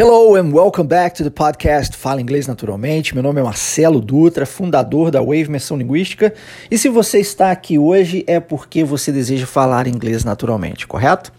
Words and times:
Hello 0.00 0.34
and 0.34 0.50
welcome 0.50 0.88
back 0.88 1.14
to 1.14 1.22
the 1.22 1.30
podcast 1.30 1.94
Fala 1.94 2.22
Inglês 2.22 2.46
Naturalmente. 2.46 3.12
Meu 3.12 3.22
nome 3.22 3.38
é 3.38 3.44
Marcelo 3.44 4.00
Dutra, 4.00 4.46
fundador 4.46 5.10
da 5.10 5.20
Wave 5.20 5.42
Imersão 5.42 5.76
Linguística. 5.76 6.32
E 6.70 6.78
se 6.78 6.88
você 6.88 7.20
está 7.20 7.50
aqui 7.50 7.78
hoje 7.78 8.24
é 8.26 8.40
porque 8.40 8.82
você 8.82 9.12
deseja 9.12 9.46
falar 9.46 9.86
inglês 9.86 10.24
naturalmente, 10.24 10.86
correto? 10.86 11.30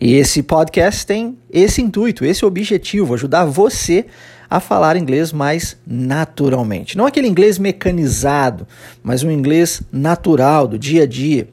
E 0.00 0.14
esse 0.14 0.40
podcast 0.44 1.04
tem 1.04 1.36
esse 1.50 1.82
intuito, 1.82 2.24
esse 2.24 2.44
objetivo, 2.44 3.14
ajudar 3.14 3.44
você 3.44 4.06
a 4.48 4.60
falar 4.60 4.96
inglês 4.96 5.32
mais 5.32 5.76
naturalmente. 5.84 6.96
Não 6.96 7.06
aquele 7.06 7.26
inglês 7.26 7.58
mecanizado, 7.58 8.68
mas 9.02 9.24
um 9.24 9.32
inglês 9.32 9.82
natural, 9.90 10.68
do 10.68 10.78
dia 10.78 11.02
a 11.02 11.06
dia. 11.08 11.48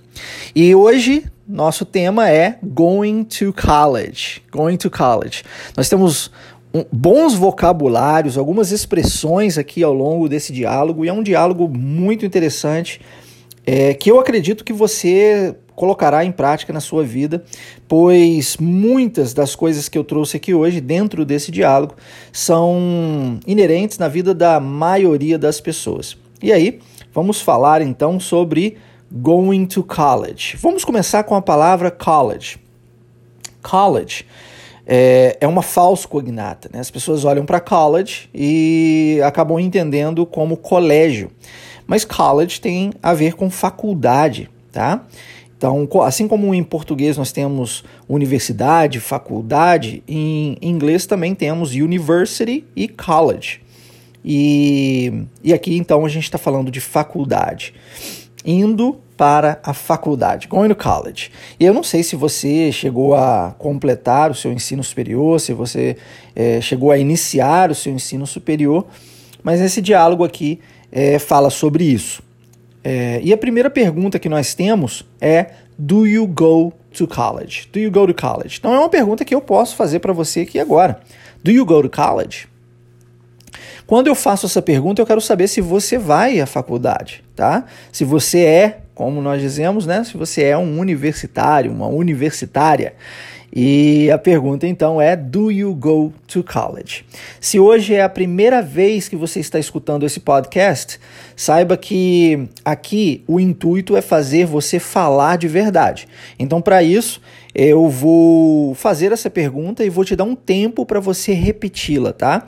E 0.56 0.76
hoje 0.76 1.26
nosso 1.48 1.86
tema 1.86 2.30
é 2.30 2.58
Going 2.64 3.24
to 3.26 3.54
College. 3.54 4.42
Going 4.52 4.78
to 4.78 4.90
College. 4.90 5.44
Nós 5.76 5.90
temos 5.90 6.32
bons 6.92 7.36
vocabulários, 7.36 8.38
algumas 8.38 8.72
expressões 8.72 9.58
aqui 9.58 9.84
ao 9.84 9.94
longo 9.94 10.28
desse 10.28 10.52
diálogo, 10.52 11.06
e 11.06 11.10
é 11.10 11.14
um 11.14 11.22
diálogo 11.22 11.68
muito 11.68 12.26
interessante 12.26 13.00
é, 13.66 13.94
que 13.94 14.10
eu 14.10 14.20
acredito 14.20 14.64
que 14.64 14.74
você 14.74 15.56
colocará 15.76 16.24
em 16.24 16.32
prática 16.32 16.72
na 16.72 16.80
sua 16.80 17.04
vida, 17.04 17.44
pois 17.88 18.58
muitas 18.58 19.34
das 19.34 19.56
coisas 19.56 19.90
que 19.90 19.98
eu 19.98 20.04
trouxe 20.04 20.38
aqui 20.38 20.54
hoje 20.54 20.80
dentro 20.80 21.26
desse 21.26 21.52
diálogo 21.52 21.96
são 22.32 23.40
inerentes 23.46 23.98
na 23.98 24.08
vida 24.08 24.34
da 24.34 24.60
maioria 24.60 25.38
das 25.38 25.60
pessoas. 25.60 26.18
E 26.42 26.52
aí, 26.52 26.80
vamos 27.14 27.42
falar 27.42 27.82
então 27.82 28.20
sobre 28.20 28.78
going 29.14 29.66
to 29.68 29.84
college. 29.84 30.58
Vamos 30.58 30.84
começar 30.84 31.24
com 31.24 31.36
a 31.36 31.42
palavra 31.42 31.92
college. 31.92 32.58
College 33.62 34.26
é, 34.86 35.38
é 35.40 35.48
uma 35.48 35.62
falsa 35.62 36.08
cognata. 36.08 36.70
Né? 36.74 36.80
As 36.80 36.90
pessoas 36.90 37.24
olham 37.24 37.46
para 37.46 37.60
college 37.60 38.30
e 38.34 39.20
acabam 39.24 39.60
entendendo 39.60 40.26
como 40.26 40.58
colégio. 40.58 41.32
Mas 41.86 42.04
college 42.04 42.60
tem 42.60 42.92
a 43.02 43.14
ver 43.14 43.36
com 43.36 43.50
faculdade, 43.50 44.50
tá? 44.72 45.06
Então, 45.58 45.88
assim 46.02 46.28
como 46.28 46.54
em 46.54 46.64
português 46.64 47.18
nós 47.18 47.32
temos 47.32 47.86
universidade, 48.08 49.00
faculdade, 49.00 50.04
em 50.08 50.58
inglês 50.62 51.06
também 51.06 51.34
temos 51.36 51.74
university 51.74 52.66
e 52.76 52.88
college. 52.88 53.62
E, 54.26 55.26
e 55.44 55.54
aqui 55.54 55.78
então 55.78 56.06
a 56.06 56.10
gente 56.10 56.24
está 56.24 56.38
falando 56.38 56.72
de 56.72 56.82
faculdade. 56.82 57.74
Indo 58.46 59.00
para 59.18 59.60
a 59.64 59.74
faculdade, 59.74 60.48
going 60.48 60.70
to 60.70 60.76
college. 60.76 61.32
E 61.60 61.66
eu 61.66 61.74
não 61.74 61.84
sei 61.84 62.04
se 62.04 62.16
você 62.16 62.72
chegou 62.72 63.16
a 63.16 63.56
completar 63.58 64.32
o 64.32 64.36
seu 64.36 64.52
ensino 64.52 64.84
superior, 64.84 65.40
se 65.40 65.54
você 65.54 65.96
é, 66.36 66.60
chegou 66.60 66.92
a 66.92 66.98
iniciar 66.98 67.72
o 67.72 67.76
seu 67.76 67.94
ensino 67.94 68.26
superior, 68.26 68.86
mas 69.44 69.62
esse 69.62 69.82
diálogo 69.82 70.24
aqui 70.24 70.60
é, 70.92 71.20
fala 71.20 71.50
sobre 71.50 71.84
isso. 71.84 72.24
É, 72.84 73.22
e 73.24 73.32
a 73.32 73.38
primeira 73.38 73.70
pergunta 73.70 74.20
que 74.20 74.28
nós 74.28 74.54
temos 74.54 75.06
é: 75.22 75.52
Do 75.78 76.06
you 76.06 76.28
go 76.28 76.74
to 76.94 77.08
college? 77.08 77.70
Do 77.72 77.80
you 77.80 77.92
go 77.92 78.06
to 78.06 78.14
college? 78.14 78.58
Então 78.60 78.74
é 78.74 78.80
uma 78.80 78.90
pergunta 78.90 79.24
que 79.24 79.34
eu 79.34 79.42
posso 79.42 79.76
fazer 79.76 80.00
para 80.00 80.12
você 80.12 80.42
aqui 80.42 80.60
agora. 80.60 81.00
Do 81.44 81.52
you 81.52 81.66
go 81.66 81.82
to 81.82 81.90
college? 81.90 82.48
Quando 83.86 84.08
eu 84.08 84.16
faço 84.16 84.46
essa 84.46 84.62
pergunta, 84.62 85.02
eu 85.02 85.06
quero 85.06 85.22
saber 85.22 85.48
se 85.48 85.62
você 85.62 85.98
vai 85.98 86.40
à 86.40 86.46
faculdade, 86.46 87.24
tá? 87.36 87.66
Se 87.92 88.04
você 88.04 88.40
é, 88.40 88.78
como 88.96 89.22
nós 89.22 89.42
dizemos, 89.42 89.86
né? 89.86 90.04
Se 90.04 90.16
você 90.18 90.44
é 90.44 90.58
um 90.58 90.80
universitário, 90.80 91.72
uma 91.72 91.88
universitária. 91.88 92.94
E 93.56 94.10
a 94.10 94.18
pergunta 94.18 94.66
então 94.66 95.00
é: 95.00 95.16
Do 95.16 95.52
you 95.52 95.76
go 95.76 96.12
to 96.26 96.44
college? 96.44 97.06
Se 97.40 97.60
hoje 97.60 97.94
é 97.94 98.02
a 98.02 98.10
primeira 98.10 98.64
vez 98.64 99.08
que 99.08 99.16
você 99.16 99.40
está 99.40 99.60
escutando 99.60 100.06
esse 100.06 100.20
podcast, 100.20 101.00
saiba 101.36 101.78
que 101.78 102.48
aqui 102.66 103.24
o 103.28 103.40
intuito 103.40 103.96
é 103.96 104.02
fazer 104.02 104.46
você 104.46 104.80
falar 104.80 105.38
de 105.38 105.48
verdade. 105.48 106.08
Então, 106.40 106.62
para 106.62 106.82
isso, 106.82 107.22
eu 107.54 107.88
vou 107.90 108.74
fazer 108.74 109.12
essa 109.12 109.30
pergunta 109.30 109.86
e 109.86 109.90
vou 109.90 110.04
te 110.04 110.16
dar 110.16 110.24
um 110.24 110.36
tempo 110.36 110.84
para 110.84 111.00
você 111.00 111.34
repeti-la, 111.34 112.12
tá? 112.12 112.48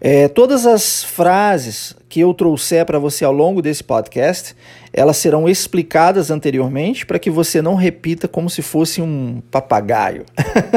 É, 0.00 0.28
todas 0.28 0.64
as 0.66 1.04
frases 1.04 1.94
que 2.08 2.20
eu 2.20 2.32
trouxer 2.32 2.86
para 2.86 2.98
você 2.98 3.22
ao 3.22 3.32
longo 3.32 3.60
desse 3.60 3.84
podcast, 3.84 4.56
elas 4.92 5.18
serão 5.18 5.48
explicadas 5.48 6.30
anteriormente 6.30 7.04
para 7.04 7.18
que 7.18 7.30
você 7.30 7.60
não 7.60 7.74
repita 7.74 8.26
como 8.26 8.48
se 8.48 8.62
fosse 8.62 9.02
um 9.02 9.42
papagaio. 9.50 10.24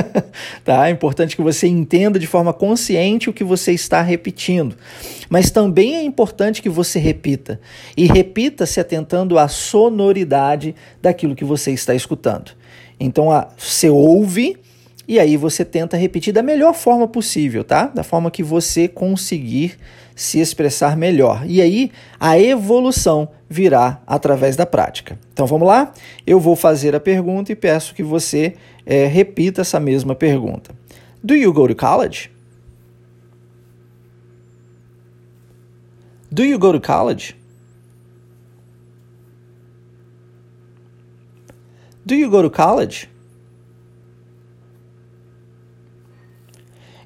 tá? 0.63 0.89
É 0.89 0.91
importante 0.91 1.38
que 1.38 1.41
você 1.41 1.67
entenda 1.67 2.19
de 2.19 2.28
forma 2.28 2.51
consciente 2.51 3.29
o 3.29 3.34
que 3.34 3.45
você 3.45 3.72
está 3.72 4.01
repetindo. 4.01 4.75
Mas 5.29 5.50
também 5.50 5.95
é 5.95 6.03
importante 6.03 6.61
que 6.61 6.69
você 6.69 7.00
repita. 7.00 7.61
E 7.95 8.05
repita 8.05 8.66
se 8.66 8.79
atentando 8.79 9.40
à 9.40 9.47
sonoridade 9.47 10.75
daquilo 11.01 11.35
que 11.35 11.45
você 11.45 11.72
está 11.72 11.95
escutando. 11.95 12.51
Então, 13.00 13.31
a, 13.31 13.47
você 13.57 13.90
ouve 13.90 14.57
e 15.08 15.19
aí 15.19 15.36
você 15.36 15.66
tenta 15.66 15.97
repetir 15.97 16.34
da 16.34 16.41
melhor 16.41 16.74
forma 16.74 17.08
possível, 17.08 17.64
tá? 17.64 17.88
Da 17.88 18.03
forma 18.03 18.31
que 18.31 18.41
você 18.41 18.88
conseguir 18.88 19.78
se 20.16 20.40
expressar 20.40 20.96
melhor. 20.96 21.44
E 21.46 21.62
aí 21.62 21.91
a 22.19 22.40
evolução 22.40 23.30
virá 23.50 24.02
através 24.08 24.56
da 24.56 24.66
prática. 24.66 25.19
Então 25.34 25.46
vamos 25.46 25.68
lá? 25.68 25.91
Eu 26.25 26.40
vou 26.40 26.56
fazer 26.56 26.96
a 26.96 27.00
pergunta 27.00 27.52
e 27.52 27.56
peço 27.56 27.94
que 27.94 28.03
você 28.03 28.56
é, 28.86 29.06
repita 29.06 29.62
essa 29.62 29.80
mesma 29.80 30.16
pergunta. 30.16 30.74
Do 31.22 31.35
you 31.35 31.52
go 31.52 31.68
to 31.68 31.75
college? 31.75 32.31
Do 36.31 36.44
you 36.44 36.58
go 36.58 36.72
to 36.72 36.81
college? 36.81 37.35
Do 42.06 42.16
you 42.16 42.30
go 42.30 42.41
to 42.41 42.50
college? 42.50 43.12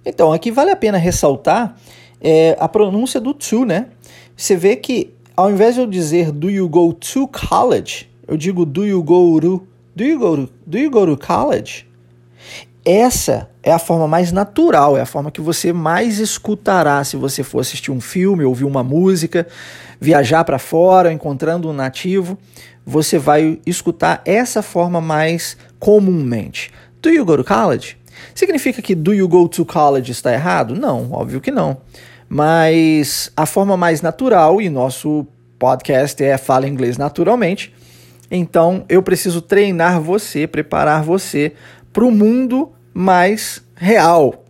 Então, 0.08 0.32
aqui 0.32 0.52
vale 0.52 0.72
a 0.72 0.76
pena 0.76 0.98
ressaltar 0.98 1.76
é, 2.22 2.56
a 2.60 2.68
pronúncia 2.68 3.20
do 3.20 3.34
to, 3.34 3.66
né? 3.66 3.88
Você 4.36 4.56
vê 4.56 4.76
que 4.76 5.14
ao 5.36 5.52
invés 5.52 5.76
de 5.76 5.82
eu 5.82 5.86
dizer 5.86 6.32
do 6.32 6.50
you 6.50 6.68
go 6.68 6.92
to 6.92 7.28
college, 7.28 8.10
eu 8.28 8.36
digo 8.36 8.66
do 8.66 8.86
you 8.86 9.04
go 9.04 9.40
to 9.40 9.68
do 9.96 10.04
you 10.04 10.18
go 10.18 10.36
to, 10.36 10.54
do 10.66 10.78
you 10.78 10.90
go 10.90 11.06
to 11.06 11.18
college? 11.18 11.86
Essa 12.84 13.50
é 13.62 13.72
a 13.72 13.78
forma 13.78 14.08
mais 14.08 14.32
natural, 14.32 14.98
é 14.98 15.02
a 15.02 15.06
forma 15.06 15.30
que 15.30 15.42
você 15.42 15.74
mais 15.74 16.20
escutará 16.20 17.04
se 17.04 17.18
você 17.18 17.44
for 17.44 17.60
assistir 17.60 17.92
um 17.92 18.00
filme, 18.00 18.46
ouvir 18.46 18.64
uma 18.64 18.84
música, 18.84 19.46
viajar 20.00 20.44
para 20.44 20.58
fora, 20.58 21.12
encontrando 21.12 21.70
um 21.70 21.74
nativo, 21.74 22.38
você 22.86 23.20
vai 23.20 23.60
escutar 23.66 24.22
essa 24.24 24.62
forma 24.62 25.02
mais 25.02 25.58
comumente. 25.78 26.72
Do 27.02 27.10
you 27.10 27.26
go 27.26 27.36
to 27.36 27.44
college? 27.44 27.98
Significa 28.34 28.82
que 28.82 28.96
do 28.96 29.14
you 29.14 29.28
go 29.28 29.48
to 29.48 29.66
college 29.66 30.12
está 30.12 30.34
errado? 30.34 30.76
Não, 30.76 31.12
óbvio 31.12 31.42
que 31.42 31.52
não. 31.52 31.78
Mas 32.30 33.32
a 33.36 33.46
forma 33.46 33.78
mais 33.78 34.02
natural, 34.02 34.62
e 34.62 34.70
nosso 34.70 35.26
podcast 35.58 36.24
é 36.24 36.38
Fala 36.38 36.68
Inglês 36.68 36.98
Naturalmente, 36.98 37.74
então 38.30 38.86
eu 38.90 39.02
preciso 39.02 39.42
treinar 39.42 40.02
você, 40.02 40.46
preparar 40.46 41.04
você 41.04 41.54
para 41.94 42.06
o 42.06 42.12
mundo 42.12 42.72
mais 42.94 43.62
real. 43.76 44.44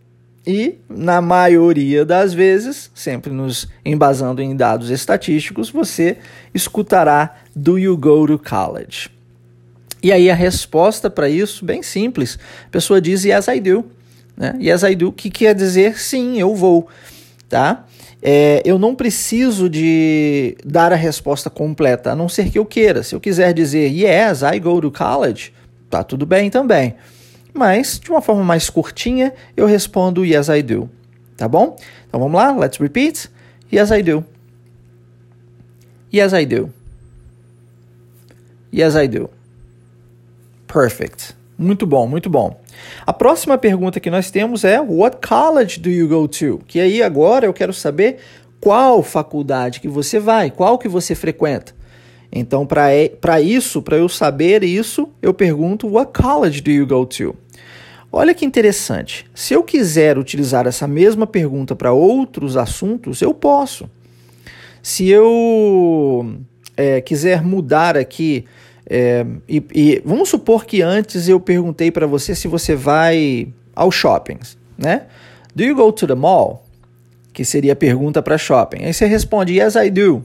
E, 0.46 0.80
na 0.90 1.20
maioria 1.22 2.06
das 2.06 2.34
vezes, 2.34 2.90
sempre 2.96 3.34
nos 3.34 3.68
embasando 3.84 4.42
em 4.42 4.56
dados 4.56 4.90
estatísticos, 4.90 5.70
você 5.70 6.18
escutará 6.54 7.36
Do 7.54 7.78
you 7.78 7.98
go 7.98 8.26
to 8.26 8.40
college? 8.40 9.17
E 10.08 10.12
aí 10.14 10.32
a 10.32 10.34
resposta 10.34 11.10
para 11.10 11.28
isso, 11.28 11.66
bem 11.66 11.84
simples, 11.84 12.40
a 12.66 12.70
pessoa 12.70 13.02
diz 13.02 13.26
yes 13.26 13.50
I 13.50 13.60
do. 13.60 13.84
Né? 14.38 14.58
Yes 14.58 14.84
I 14.84 14.96
do, 14.96 15.12
que 15.12 15.30
quer 15.30 15.54
dizer 15.54 16.00
sim, 16.00 16.40
eu 16.40 16.56
vou. 16.56 16.88
Tá? 17.50 17.86
É, 18.22 18.62
eu 18.64 18.80
não 18.80 18.96
preciso 18.96 19.70
de 19.70 20.56
dar 20.64 20.94
a 20.94 20.96
resposta 20.96 21.50
completa, 21.50 22.14
a 22.14 22.16
não 22.16 22.30
ser 22.30 22.50
que 22.50 22.58
eu 22.58 22.66
queira. 22.66 23.04
Se 23.04 23.16
eu 23.16 23.20
quiser 23.20 23.54
dizer 23.54 23.92
yes, 23.92 24.44
I 24.44 24.58
go 24.62 24.80
to 24.80 24.90
college, 24.90 25.52
tá 25.90 26.02
tudo 26.06 26.26
bem 26.26 26.50
também. 26.50 26.96
Mas, 27.54 28.00
de 28.00 28.10
uma 28.10 28.22
forma 28.22 28.46
mais 28.46 28.70
curtinha, 28.70 29.34
eu 29.58 29.66
respondo 29.66 30.24
yes, 30.24 30.48
I 30.48 30.64
do. 30.64 30.90
Tá 31.36 31.50
bom? 31.50 31.76
Então 32.08 32.18
vamos 32.18 32.38
lá, 32.38 32.56
let's 32.56 32.78
repeat. 32.78 33.30
Yes, 33.74 33.92
I 33.92 34.02
do. 34.02 34.24
Yes, 36.14 36.32
I 36.32 36.46
do. 36.46 36.74
Yes, 38.74 38.96
I 38.96 39.06
do. 39.10 39.37
Perfect. 40.68 41.36
Muito 41.58 41.88
bom, 41.88 42.08
muito 42.08 42.30
bom. 42.30 42.62
A 43.06 43.12
próxima 43.12 43.58
pergunta 43.58 44.00
que 44.00 44.12
nós 44.12 44.30
temos 44.30 44.64
é 44.64 44.80
What 44.80 45.18
college 45.28 45.80
do 45.80 45.90
you 45.90 46.08
go 46.08 46.28
to? 46.28 46.60
Que 46.68 46.80
aí 46.80 47.02
agora 47.02 47.48
eu 47.48 47.54
quero 47.54 47.74
saber 47.74 48.18
qual 48.60 49.02
faculdade 49.02 49.80
que 49.80 49.88
você 49.88 50.20
vai, 50.20 50.52
qual 50.52 50.78
que 50.78 50.88
você 50.88 51.16
frequenta. 51.16 51.76
Então, 52.32 52.68
para 52.68 53.42
isso, 53.42 53.82
para 53.82 53.98
eu 53.98 54.08
saber 54.08 54.64
isso, 54.64 55.10
eu 55.22 55.34
pergunto 55.34 55.88
What 55.88 56.12
college 56.14 56.62
do 56.62 56.70
you 56.70 56.86
go 56.86 57.06
to? 57.06 57.36
Olha 58.12 58.34
que 58.34 58.46
interessante. 58.46 59.26
Se 59.34 59.54
eu 59.54 59.64
quiser 59.64 60.18
utilizar 60.18 60.68
essa 60.68 60.88
mesma 60.88 61.26
pergunta 61.26 61.76
para 61.76 61.92
outros 61.92 62.56
assuntos, 62.56 63.22
eu 63.22 63.34
posso. 63.34 63.90
Se 64.82 65.10
eu 65.10 66.38
é, 66.76 67.02
quiser 67.02 67.44
mudar 67.44 67.98
aqui, 67.98 68.46
é, 68.90 69.26
e, 69.50 69.64
e, 69.74 70.02
vamos 70.06 70.30
supor 70.30 70.66
que 70.66 70.82
antes 70.82 71.28
eu 71.28 71.40
perguntei 71.40 71.92
para 71.92 72.08
você 72.08 72.34
se 72.34 72.48
você 72.48 72.74
vai 72.74 73.48
ao 73.76 73.92
shopping, 73.92 74.40
né? 74.78 75.04
Do 75.54 75.64
you 75.64 75.76
go 75.76 75.92
to 75.92 76.08
the 76.08 76.16
mall? 76.16 76.66
Que 77.34 77.44
seria 77.44 77.74
a 77.74 77.76
pergunta 77.76 78.22
para 78.22 78.38
shopping. 78.38 78.84
Aí 78.84 78.94
você 78.94 79.06
responde, 79.06 79.60
yes, 79.60 79.76
I 79.76 79.90
do. 79.90 80.24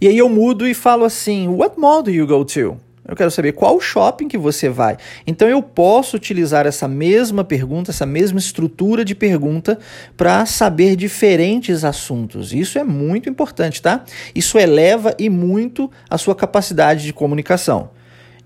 E 0.00 0.08
aí 0.08 0.18
eu 0.18 0.28
mudo 0.28 0.66
e 0.68 0.74
falo 0.74 1.04
assim, 1.04 1.48
what 1.48 1.78
mall 1.78 2.02
do 2.02 2.10
you 2.10 2.26
go 2.26 2.44
to? 2.44 2.76
Eu 3.06 3.16
quero 3.16 3.30
saber 3.32 3.52
qual 3.52 3.80
shopping 3.80 4.28
que 4.28 4.38
você 4.38 4.68
vai. 4.68 4.96
Então 5.26 5.48
eu 5.48 5.60
posso 5.60 6.16
utilizar 6.16 6.66
essa 6.66 6.86
mesma 6.86 7.42
pergunta, 7.42 7.90
essa 7.90 8.06
mesma 8.06 8.38
estrutura 8.38 9.04
de 9.04 9.14
pergunta 9.14 9.78
para 10.16 10.46
saber 10.46 10.94
diferentes 10.94 11.84
assuntos. 11.84 12.52
Isso 12.52 12.78
é 12.78 12.84
muito 12.84 13.28
importante, 13.28 13.82
tá? 13.82 14.04
Isso 14.34 14.56
eleva 14.56 15.14
e 15.18 15.28
muito 15.28 15.90
a 16.08 16.16
sua 16.16 16.34
capacidade 16.34 17.04
de 17.04 17.12
comunicação. 17.12 17.90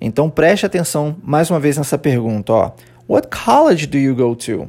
Então 0.01 0.31
preste 0.31 0.65
atenção 0.65 1.17
mais 1.23 1.51
uma 1.51 1.61
vez 1.61 1.77
nessa 1.77 1.99
pergunta, 1.99 2.53
ó. 2.53 2.73
What 3.09 3.29
college 3.29 3.87
do 3.87 3.99
you 3.99 4.17
go 4.17 4.35
to? 4.35 4.69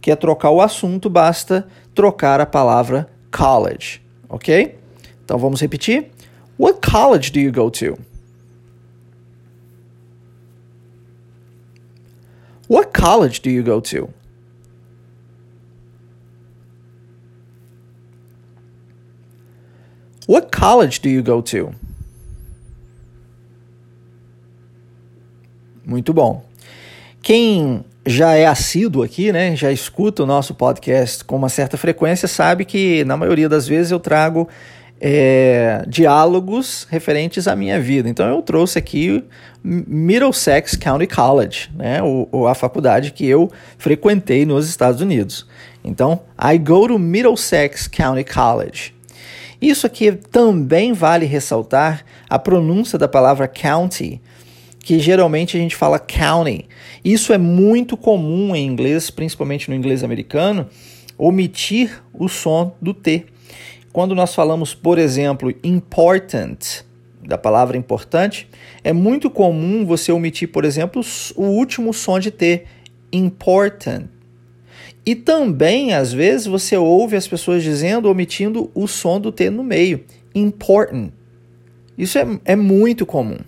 Quer 0.00 0.16
trocar 0.16 0.50
o 0.50 0.60
assunto, 0.60 1.08
basta 1.08 1.66
trocar 1.94 2.40
a 2.40 2.46
palavra 2.46 3.08
college, 3.30 4.02
OK? 4.28 4.76
Então 5.24 5.38
vamos 5.38 5.60
repetir. 5.60 6.10
What 6.58 6.80
college 6.86 7.30
do 7.30 7.38
you 7.38 7.52
go 7.52 7.70
to? 7.70 8.09
What 12.70 12.92
college 12.92 13.40
do 13.42 13.50
you 13.50 13.64
go 13.64 13.80
to? 13.80 14.10
What 20.28 20.56
college 20.56 21.00
do 21.00 21.08
you 21.08 21.20
go 21.20 21.42
to? 21.42 21.74
Muito 25.84 26.14
bom. 26.14 26.44
Quem 27.20 27.84
já 28.06 28.34
é 28.34 28.46
assíduo 28.46 29.02
aqui, 29.02 29.32
né, 29.32 29.56
já 29.56 29.72
escuta 29.72 30.22
o 30.22 30.26
nosso 30.26 30.54
podcast 30.54 31.24
com 31.24 31.34
uma 31.34 31.48
certa 31.48 31.76
frequência, 31.76 32.28
sabe 32.28 32.64
que 32.64 33.02
na 33.04 33.16
maioria 33.16 33.48
das 33.48 33.66
vezes 33.66 33.90
eu 33.90 33.98
trago 33.98 34.48
é, 35.00 35.82
diálogos 35.88 36.86
referentes 36.90 37.48
à 37.48 37.56
minha 37.56 37.80
vida. 37.80 38.08
Então 38.08 38.28
eu 38.28 38.42
trouxe 38.42 38.78
aqui 38.78 39.24
Middlesex 39.62 40.76
County 40.76 41.06
College, 41.06 41.70
né, 41.74 42.02
ou, 42.02 42.46
a 42.46 42.54
faculdade 42.54 43.12
que 43.12 43.26
eu 43.26 43.50
frequentei 43.78 44.44
nos 44.44 44.68
Estados 44.68 45.00
Unidos. 45.00 45.46
Então, 45.82 46.20
I 46.38 46.58
go 46.58 46.88
to 46.88 46.98
Middlesex 46.98 47.88
County 47.88 48.24
College. 48.24 48.94
Isso 49.60 49.86
aqui 49.86 50.12
também 50.12 50.92
vale 50.92 51.26
ressaltar 51.26 52.04
a 52.28 52.38
pronúncia 52.38 52.98
da 52.98 53.06
palavra 53.06 53.46
county, 53.46 54.20
que 54.78 54.98
geralmente 54.98 55.56
a 55.56 55.60
gente 55.60 55.76
fala 55.76 55.98
county. 55.98 56.66
Isso 57.04 57.32
é 57.32 57.38
muito 57.38 57.96
comum 57.96 58.56
em 58.56 58.66
inglês, 58.66 59.10
principalmente 59.10 59.68
no 59.68 59.76
inglês 59.76 60.02
americano, 60.02 60.66
omitir 61.18 62.02
o 62.14 62.28
som 62.28 62.74
do 62.80 62.94
T. 62.94 63.26
Quando 63.92 64.14
nós 64.14 64.34
falamos, 64.34 64.74
por 64.74 64.98
exemplo, 64.98 65.52
important, 65.64 66.84
da 67.22 67.36
palavra 67.36 67.76
importante, 67.76 68.48
é 68.82 68.92
muito 68.92 69.28
comum 69.28 69.84
você 69.84 70.12
omitir, 70.12 70.48
por 70.48 70.64
exemplo, 70.64 71.02
o 71.36 71.44
último 71.44 71.92
som 71.92 72.18
de 72.18 72.30
T, 72.30 72.64
important. 73.12 74.08
E 75.04 75.14
também, 75.14 75.92
às 75.92 76.12
vezes, 76.12 76.46
você 76.46 76.76
ouve 76.76 77.16
as 77.16 77.26
pessoas 77.26 77.62
dizendo, 77.62 78.08
omitindo 78.08 78.70
o 78.74 78.86
som 78.86 79.20
do 79.20 79.32
T 79.32 79.50
no 79.50 79.64
meio, 79.64 80.04
important. 80.34 81.12
Isso 81.98 82.18
é, 82.18 82.26
é 82.44 82.56
muito 82.56 83.04
comum. 83.04 83.38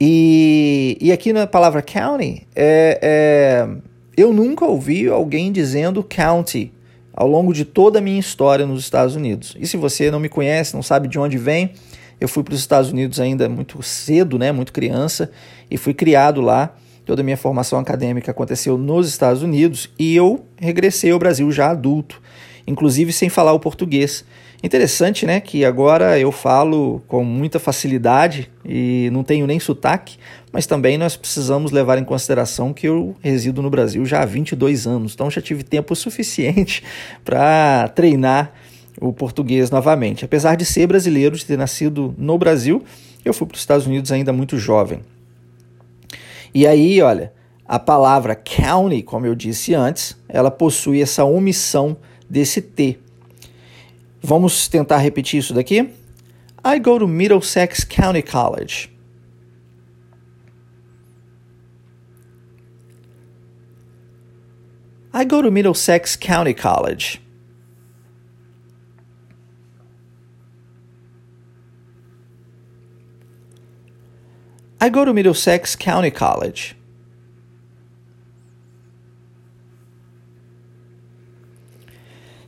E, 0.00 0.96
e 1.00 1.12
aqui 1.12 1.32
na 1.32 1.46
palavra 1.46 1.82
county, 1.82 2.46
é, 2.56 2.98
é, 3.02 3.68
eu 4.16 4.32
nunca 4.32 4.64
ouvi 4.64 5.06
alguém 5.08 5.52
dizendo 5.52 6.02
county 6.02 6.72
ao 7.12 7.28
longo 7.28 7.52
de 7.52 7.64
toda 7.64 7.98
a 7.98 8.02
minha 8.02 8.18
história 8.18 8.66
nos 8.66 8.80
Estados 8.80 9.16
Unidos. 9.16 9.56
E 9.58 9.66
se 9.66 9.76
você 9.76 10.10
não 10.10 10.20
me 10.20 10.28
conhece, 10.28 10.74
não 10.74 10.82
sabe 10.82 11.08
de 11.08 11.18
onde 11.18 11.36
vem, 11.38 11.72
eu 12.20 12.28
fui 12.28 12.42
para 12.42 12.54
os 12.54 12.60
Estados 12.60 12.90
Unidos 12.90 13.18
ainda 13.18 13.48
muito 13.48 13.82
cedo, 13.82 14.38
né, 14.38 14.52
muito 14.52 14.72
criança, 14.72 15.30
e 15.70 15.76
fui 15.76 15.94
criado 15.94 16.40
lá. 16.40 16.74
Toda 17.06 17.22
a 17.22 17.24
minha 17.24 17.36
formação 17.36 17.78
acadêmica 17.78 18.30
aconteceu 18.30 18.76
nos 18.76 19.08
Estados 19.08 19.42
Unidos 19.42 19.90
e 19.98 20.14
eu 20.14 20.44
regressei 20.56 21.10
ao 21.10 21.18
Brasil 21.18 21.50
já 21.50 21.70
adulto, 21.70 22.20
inclusive 22.66 23.12
sem 23.12 23.28
falar 23.28 23.52
o 23.52 23.58
português. 23.58 24.24
Interessante, 24.62 25.24
né, 25.24 25.40
que 25.40 25.64
agora 25.64 26.18
eu 26.18 26.30
falo 26.30 27.02
com 27.08 27.24
muita 27.24 27.58
facilidade 27.58 28.50
e 28.62 29.08
não 29.10 29.24
tenho 29.24 29.46
nem 29.46 29.58
sotaque, 29.58 30.18
mas 30.52 30.66
também 30.66 30.98
nós 30.98 31.16
precisamos 31.16 31.72
levar 31.72 31.96
em 31.96 32.04
consideração 32.04 32.74
que 32.74 32.86
eu 32.86 33.16
resido 33.22 33.62
no 33.62 33.70
Brasil 33.70 34.04
já 34.04 34.20
há 34.20 34.26
22 34.26 34.86
anos, 34.86 35.14
então 35.14 35.30
já 35.30 35.40
tive 35.40 35.62
tempo 35.62 35.96
suficiente 35.96 36.82
para 37.24 37.88
treinar 37.94 38.52
o 39.00 39.14
português 39.14 39.70
novamente. 39.70 40.26
Apesar 40.26 40.56
de 40.56 40.66
ser 40.66 40.86
brasileiro, 40.86 41.36
de 41.36 41.46
ter 41.46 41.56
nascido 41.56 42.14
no 42.18 42.36
Brasil, 42.36 42.84
eu 43.24 43.32
fui 43.32 43.46
para 43.46 43.54
os 43.54 43.60
Estados 43.60 43.86
Unidos 43.86 44.12
ainda 44.12 44.30
muito 44.30 44.58
jovem. 44.58 45.00
E 46.52 46.66
aí, 46.66 47.00
olha, 47.00 47.32
a 47.66 47.78
palavra 47.78 48.34
county, 48.34 49.02
como 49.02 49.24
eu 49.24 49.34
disse 49.34 49.74
antes, 49.74 50.16
ela 50.28 50.50
possui 50.50 51.00
essa 51.00 51.24
omissão 51.24 51.96
desse 52.28 52.60
T. 52.60 52.98
Vamos 54.22 54.68
tentar 54.68 54.98
repetir 54.98 55.38
isso 55.40 55.54
daqui? 55.54 55.90
I 56.62 56.78
go 56.78 56.98
to 56.98 57.08
Middlesex 57.08 57.84
County 57.84 58.22
College. 58.22 58.90
I 65.12 65.24
go 65.24 65.42
to 65.42 65.50
Middlesex 65.50 66.16
County 66.16 66.54
College. 66.54 67.20
I 74.80 74.88
go 74.88 75.04
to 75.04 75.12
Middlesex 75.12 75.76
County 75.76 76.10
College. 76.10 76.76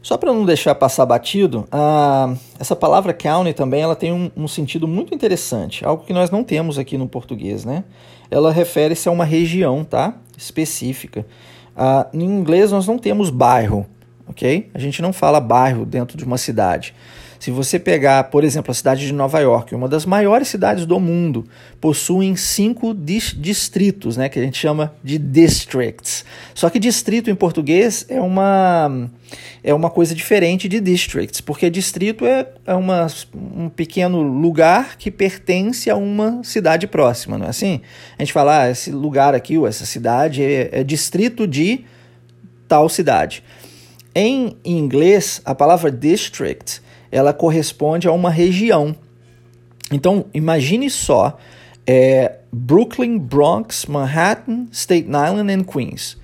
Só 0.02 0.18
para 0.18 0.32
não 0.32 0.44
deixar 0.44 0.74
passar 0.74 1.06
batido, 1.06 1.60
uh, 1.72 2.36
essa 2.58 2.74
palavra 2.74 3.14
county 3.14 3.52
também 3.52 3.82
ela 3.82 3.94
tem 3.94 4.12
um, 4.12 4.30
um, 4.36 4.48
sentido 4.48 4.88
muito 4.88 5.14
interessante, 5.14 5.84
algo 5.84 6.04
que 6.04 6.12
nós 6.12 6.28
não 6.28 6.42
temos 6.42 6.76
aqui 6.76 6.98
no 6.98 7.08
português, 7.08 7.64
né? 7.64 7.84
Ela 8.28 8.50
refere-se 8.50 9.08
a 9.08 9.12
uma 9.12 9.24
região, 9.24 9.84
tá? 9.84 10.14
Específica. 10.36 11.24
Em 12.12 12.22
inglês 12.24 12.72
nós 12.72 12.86
não 12.86 12.98
temos 12.98 13.30
bairro, 13.30 13.86
ok? 14.26 14.70
A 14.74 14.78
gente 14.78 15.00
não 15.00 15.12
fala 15.12 15.38
bairro 15.38 15.86
dentro 15.86 16.16
de 16.16 16.24
uma 16.24 16.36
cidade. 16.36 16.94
Se 17.42 17.50
você 17.50 17.76
pegar, 17.76 18.22
por 18.30 18.44
exemplo, 18.44 18.70
a 18.70 18.74
cidade 18.74 19.04
de 19.04 19.12
Nova 19.12 19.40
York, 19.40 19.74
uma 19.74 19.88
das 19.88 20.06
maiores 20.06 20.46
cidades 20.46 20.86
do 20.86 21.00
mundo, 21.00 21.44
possuem 21.80 22.36
cinco 22.36 22.94
dis 22.94 23.34
distritos, 23.36 24.16
né, 24.16 24.28
que 24.28 24.38
a 24.38 24.42
gente 24.44 24.56
chama 24.56 24.94
de 25.02 25.18
districts. 25.18 26.24
Só 26.54 26.70
que 26.70 26.78
distrito 26.78 27.30
em 27.30 27.34
português 27.34 28.06
é 28.08 28.20
uma, 28.20 29.10
é 29.60 29.74
uma 29.74 29.90
coisa 29.90 30.14
diferente 30.14 30.68
de 30.68 30.78
districts, 30.78 31.40
porque 31.40 31.68
distrito 31.68 32.24
é, 32.24 32.46
é 32.64 32.74
uma, 32.74 33.08
um 33.34 33.68
pequeno 33.68 34.22
lugar 34.22 34.96
que 34.96 35.10
pertence 35.10 35.90
a 35.90 35.96
uma 35.96 36.44
cidade 36.44 36.86
próxima, 36.86 37.36
não 37.36 37.46
é 37.46 37.50
assim? 37.50 37.80
A 38.16 38.22
gente 38.22 38.32
fala, 38.32 38.60
ah, 38.60 38.70
esse 38.70 38.92
lugar 38.92 39.34
aqui, 39.34 39.58
ou 39.58 39.66
essa 39.66 39.84
cidade 39.84 40.44
é, 40.44 40.68
é 40.70 40.84
distrito 40.84 41.44
de 41.48 41.84
tal 42.68 42.88
cidade. 42.88 43.42
Em 44.14 44.56
inglês, 44.64 45.42
a 45.44 45.56
palavra 45.56 45.90
district 45.90 46.80
ela 47.12 47.32
corresponde 47.32 48.08
a 48.08 48.12
uma 48.12 48.30
região. 48.30 48.96
Então, 49.92 50.24
imagine 50.32 50.88
só, 50.88 51.38
é, 51.86 52.38
Brooklyn, 52.50 53.18
Bronx, 53.18 53.84
Manhattan, 53.86 54.66
Staten 54.72 55.10
Island 55.10 55.52
e 55.52 55.64
Queens. 55.64 56.16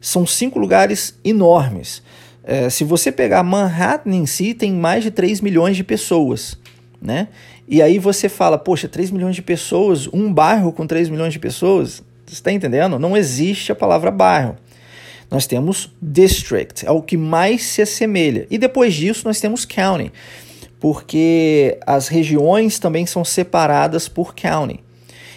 São 0.00 0.26
cinco 0.26 0.58
lugares 0.58 1.16
enormes. 1.24 2.02
É, 2.42 2.68
se 2.68 2.82
você 2.82 3.12
pegar 3.12 3.44
Manhattan 3.44 4.10
em 4.10 4.26
si, 4.26 4.52
tem 4.52 4.72
mais 4.72 5.04
de 5.04 5.12
3 5.12 5.40
milhões 5.40 5.76
de 5.76 5.84
pessoas, 5.84 6.58
né? 7.00 7.28
E 7.68 7.80
aí 7.80 8.00
você 8.00 8.28
fala, 8.28 8.58
poxa, 8.58 8.88
3 8.88 9.12
milhões 9.12 9.36
de 9.36 9.42
pessoas, 9.42 10.08
um 10.12 10.32
bairro 10.32 10.72
com 10.72 10.84
3 10.84 11.08
milhões 11.08 11.32
de 11.32 11.38
pessoas, 11.38 12.02
você 12.26 12.34
está 12.34 12.50
entendendo? 12.50 12.98
Não 12.98 13.16
existe 13.16 13.70
a 13.70 13.76
palavra 13.76 14.10
bairro. 14.10 14.56
Nós 15.32 15.46
temos 15.46 15.90
district, 16.00 16.84
é 16.84 16.90
o 16.90 17.00
que 17.00 17.16
mais 17.16 17.62
se 17.62 17.80
assemelha. 17.80 18.46
E 18.50 18.58
depois 18.58 18.92
disso 18.92 19.22
nós 19.24 19.40
temos 19.40 19.64
county, 19.64 20.12
porque 20.78 21.78
as 21.86 22.06
regiões 22.08 22.78
também 22.78 23.06
são 23.06 23.24
separadas 23.24 24.08
por 24.08 24.34
county. 24.34 24.80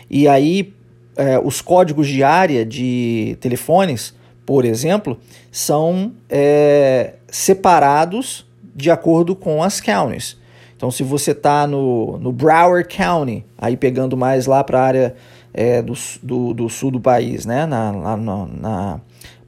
E 0.09 0.27
aí, 0.27 0.73
é, 1.15 1.39
os 1.39 1.61
códigos 1.61 2.09
de 2.09 2.23
área 2.23 2.65
de 2.65 3.37
telefones, 3.39 4.13
por 4.45 4.65
exemplo, 4.65 5.17
são 5.49 6.11
é, 6.29 7.13
separados 7.29 8.45
de 8.75 8.91
acordo 8.91 9.33
com 9.33 9.63
as 9.63 9.79
counties. 9.79 10.35
Então, 10.75 10.91
se 10.91 11.03
você 11.03 11.31
está 11.31 11.65
no, 11.65 12.17
no 12.17 12.33
Broward 12.33 12.93
County, 12.93 13.45
aí 13.57 13.77
pegando 13.77 14.17
mais 14.17 14.45
lá 14.45 14.61
para 14.61 14.77
a 14.77 14.83
área 14.83 15.15
é, 15.53 15.81
do, 15.81 15.93
do, 16.21 16.53
do, 16.53 16.69
sul 16.69 16.91
do 16.91 16.99
país, 16.99 17.45
né? 17.45 17.65
na, 17.65 17.93
na, 17.93 18.17
na, 18.17 19.01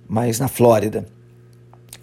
mais 0.07 0.39
na 0.39 0.47
Flórida. 0.47 1.05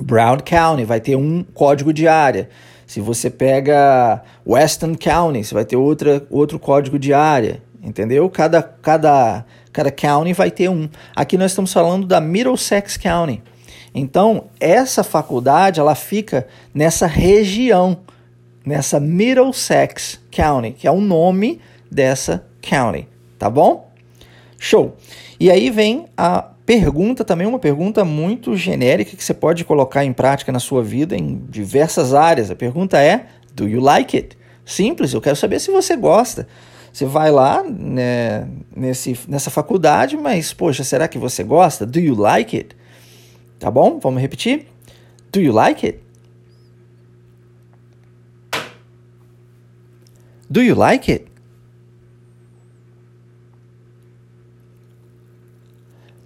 Brown 0.00 0.38
County 0.38 0.84
vai 0.84 1.00
ter 1.00 1.16
um 1.16 1.42
código 1.42 1.92
de 1.92 2.08
área. 2.08 2.48
Se 2.86 3.00
você 3.00 3.30
pega 3.30 4.22
Weston 4.46 4.94
County, 4.94 5.44
você 5.44 5.54
vai 5.54 5.64
ter 5.64 5.76
outra, 5.76 6.26
outro 6.30 6.58
código 6.58 6.98
de 6.98 7.14
área, 7.14 7.62
entendeu? 7.82 8.28
Cada, 8.28 8.62
cada, 8.62 9.44
cada 9.72 9.90
county 9.90 10.32
vai 10.32 10.50
ter 10.50 10.68
um. 10.68 10.88
Aqui 11.16 11.38
nós 11.38 11.52
estamos 11.52 11.72
falando 11.72 12.06
da 12.06 12.20
Middlesex 12.20 12.96
County. 12.96 13.42
Então, 13.94 14.46
essa 14.58 15.04
faculdade, 15.04 15.78
ela 15.78 15.94
fica 15.94 16.46
nessa 16.74 17.06
região, 17.06 17.98
nessa 18.66 18.98
Middlesex 18.98 20.20
County, 20.30 20.72
que 20.72 20.86
é 20.86 20.90
o 20.90 21.00
nome 21.00 21.60
dessa 21.90 22.44
county, 22.60 23.08
tá 23.38 23.48
bom? 23.48 23.90
Show. 24.58 24.96
E 25.38 25.50
aí 25.50 25.70
vem 25.70 26.06
a 26.16 26.48
pergunta 26.64 27.24
também, 27.24 27.46
uma 27.46 27.58
pergunta 27.58 28.04
muito 28.04 28.56
genérica 28.56 29.16
que 29.16 29.24
você 29.24 29.34
pode 29.34 29.64
colocar 29.64 30.04
em 30.04 30.12
prática 30.12 30.50
na 30.50 30.58
sua 30.58 30.82
vida 30.82 31.16
em 31.16 31.42
diversas 31.48 32.14
áreas. 32.14 32.50
A 32.50 32.56
pergunta 32.56 33.00
é: 33.00 33.26
Do 33.54 33.68
you 33.68 33.80
like 33.80 34.16
it? 34.16 34.36
Simples, 34.64 35.12
eu 35.12 35.20
quero 35.20 35.36
saber 35.36 35.60
se 35.60 35.70
você 35.70 35.96
gosta. 35.96 36.48
Você 36.92 37.04
vai 37.04 37.30
lá 37.30 37.64
né, 37.64 38.48
nesse, 38.74 39.18
nessa 39.26 39.50
faculdade, 39.50 40.16
mas, 40.16 40.54
poxa, 40.54 40.84
será 40.84 41.08
que 41.08 41.18
você 41.18 41.42
gosta? 41.42 41.84
Do 41.84 41.98
you 41.98 42.14
like 42.14 42.56
it? 42.56 42.76
Tá 43.58 43.68
bom? 43.70 43.98
Vamos 43.98 44.22
repetir? 44.22 44.66
Do 45.32 45.40
you 45.40 45.52
like 45.52 45.84
it? 45.84 46.00
Do 50.48 50.62
you 50.62 50.76
like 50.76 51.10
it? 51.10 51.33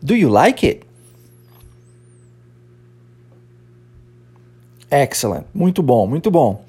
Do 0.02 0.14
you 0.14 0.30
like 0.30 0.66
it? 0.66 0.86
Excellent. 4.90 5.46
Muito 5.52 5.82
bom, 5.82 6.06
muito 6.06 6.30
bom. 6.30 6.64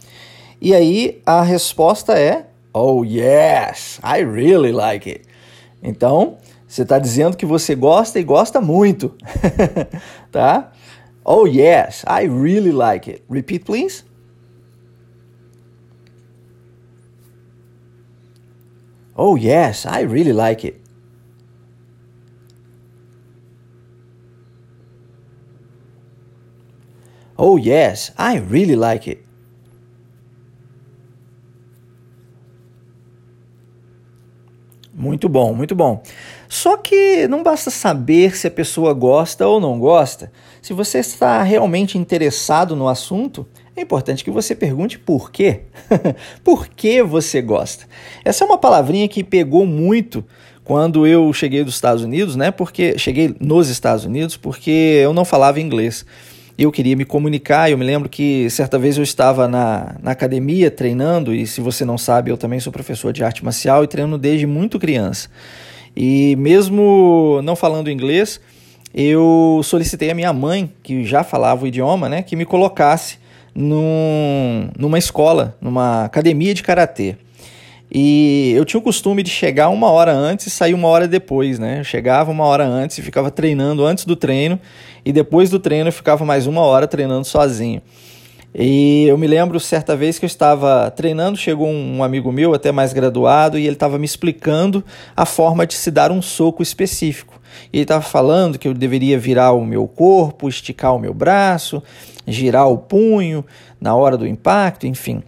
E 0.62 0.74
aí 0.74 1.22
a 1.26 1.42
resposta 1.42 2.18
é: 2.20 2.48
Oh, 2.74 3.04
yes, 3.04 4.00
I 4.04 4.24
really 4.24 4.72
like 4.72 5.10
it. 5.10 5.22
Então, 5.82 6.38
você 6.68 6.84
está 6.84 7.00
dizendo 7.00 7.38
que 7.38 7.46
você 7.46 7.76
gosta 7.76 8.20
e 8.20 8.24
gosta 8.24 8.60
muito, 8.60 9.16
tá? 10.32 10.72
Oh, 11.24 11.48
yes, 11.48 12.04
I 12.08 12.28
really 12.28 12.72
like 12.72 13.10
it. 13.10 13.24
Repeat, 13.30 13.66
please. 13.66 14.04
Oh, 19.16 19.38
yes, 19.38 19.86
I 19.86 20.04
really 20.06 20.34
like 20.34 20.66
it. 20.66 20.82
Oh, 27.42 27.58
yes, 27.58 28.12
I 28.20 28.38
really 28.38 28.76
like 28.76 29.10
it. 29.10 29.24
Muito 34.94 35.30
bom, 35.30 35.54
muito 35.54 35.74
bom. 35.74 36.04
Só 36.50 36.76
que 36.76 37.30
não 37.30 37.42
basta 37.42 37.72
saber 37.72 38.36
se 38.36 38.46
a 38.46 38.52
pessoa 38.52 38.94
gosta 38.94 39.48
ou 39.48 39.62
não 39.62 39.80
gosta. 39.80 40.30
Se 40.62 40.74
você 40.74 41.00
está 41.00 41.42
realmente 41.42 41.98
interessado 41.98 42.76
no 42.76 42.90
assunto, 42.90 43.48
é 43.74 43.80
importante 43.80 44.22
que 44.22 44.30
você 44.30 44.54
pergunte 44.54 45.00
por 45.00 45.32
quê. 45.32 45.62
por 46.44 46.68
que 46.68 47.02
você 47.02 47.42
gosta? 47.42 47.86
Essa 48.26 48.44
é 48.44 48.48
uma 48.48 48.58
palavrinha 48.58 49.08
que 49.08 49.24
pegou 49.24 49.66
muito 49.66 50.26
quando 50.66 51.08
eu 51.08 51.32
cheguei 51.32 51.64
dos 51.64 51.76
Estados 51.76 52.04
Unidos, 52.04 52.36
né? 52.36 52.52
Porque 52.52 53.00
cheguei 53.00 53.34
nos 53.40 53.70
Estados 53.70 54.04
Unidos 54.04 54.36
porque 54.36 55.00
eu 55.02 55.14
não 55.14 55.24
falava 55.24 55.62
inglês 55.62 56.06
eu 56.64 56.72
queria 56.72 56.96
me 56.96 57.06
comunicar. 57.06 57.72
Eu 57.72 57.78
me 57.78 57.86
lembro 57.86 58.10
que 58.10 58.50
certa 58.50 58.78
vez 58.78 58.98
eu 58.98 59.04
estava 59.04 59.48
na, 59.48 59.96
na 60.04 60.12
academia 60.12 60.70
treinando, 60.70 61.34
e 61.34 61.48
se 61.48 61.62
você 61.62 61.86
não 61.86 61.98
sabe, 61.98 62.30
eu 62.30 62.38
também 62.38 62.60
sou 62.60 62.72
professor 62.72 63.14
de 63.14 63.24
arte 63.24 63.44
marcial 63.44 63.84
e 63.84 63.88
treino 63.88 64.18
desde 64.18 64.46
muito 64.46 64.78
criança. 64.78 65.30
E 65.96 66.36
mesmo 66.36 67.40
não 67.44 67.56
falando 67.56 67.90
inglês, 67.90 68.42
eu 68.94 69.62
solicitei 69.64 70.12
a 70.12 70.16
minha 70.16 70.34
mãe, 70.34 70.72
que 70.84 71.06
já 71.06 71.24
falava 71.24 71.64
o 71.64 71.68
idioma, 71.68 72.10
né, 72.10 72.22
que 72.22 72.36
me 72.36 72.46
colocasse 72.46 73.18
num, 73.56 74.70
numa 74.78 74.98
escola, 74.98 75.58
numa 75.62 76.04
academia 76.04 76.54
de 76.54 76.62
karatê. 76.62 77.16
E 77.92 78.54
eu 78.56 78.64
tinha 78.66 78.80
o 78.80 78.84
costume 78.84 79.24
de 79.24 79.32
chegar 79.32 79.70
uma 79.70 79.90
hora 79.90 80.14
antes 80.14 80.48
e 80.48 80.50
sair 80.50 80.74
uma 80.74 80.88
hora 80.88 81.08
depois, 81.08 81.58
né? 81.58 81.80
Eu 81.80 81.84
chegava 81.84 82.30
uma 82.30 82.46
hora 82.46 82.66
antes 82.66 82.98
e 82.98 83.02
ficava 83.02 83.32
treinando 83.32 83.86
antes 83.86 84.06
do 84.06 84.16
treino, 84.16 84.60
e 85.04 85.12
depois 85.12 85.50
do 85.50 85.60
treino 85.60 85.88
eu 85.88 85.94
ficava 85.94 86.24
mais 86.24 86.46
uma 86.46 86.62
hora 86.62 86.88
treinando 86.88 87.26
sozinho. 87.26 87.82
E 88.54 89.06
eu 89.08 89.18
me 89.18 89.28
lembro 89.28 89.60
certa 89.60 89.96
vez 89.96 90.18
que 90.18 90.26
eu 90.26 90.28
estava 90.28 90.90
treinando, 90.92 91.38
chegou 91.38 91.68
um 91.68 92.04
amigo 92.04 92.32
meu, 92.32 92.54
até 92.54 92.72
mais 92.72 92.94
graduado, 92.94 93.60
e 93.60 93.66
ele 93.66 93.74
estava 93.74 94.00
me 94.00 94.06
explicando 94.06 94.84
a 95.16 95.26
forma 95.26 95.68
de 95.68 95.76
se 95.76 95.92
dar 95.92 96.12
um 96.12 96.22
soco 96.22 96.64
específico. 96.64 97.40
E 97.72 97.78
ele 97.78 97.84
estava 97.84 98.02
falando 98.02 98.58
que 98.58 98.68
eu 98.68 98.74
deveria 98.74 99.20
virar 99.20 99.52
o 99.52 99.66
meu 99.66 99.88
corpo, 99.88 100.50
esticar 100.50 100.96
o 100.96 101.00
meu 101.00 101.14
braço, 101.14 101.82
girar 102.28 102.68
o 102.68 102.78
punho 102.78 103.46
na 103.80 103.96
hora 103.96 104.18
do 104.18 104.28
impacto, 104.28 104.88
enfim. 104.88 105.22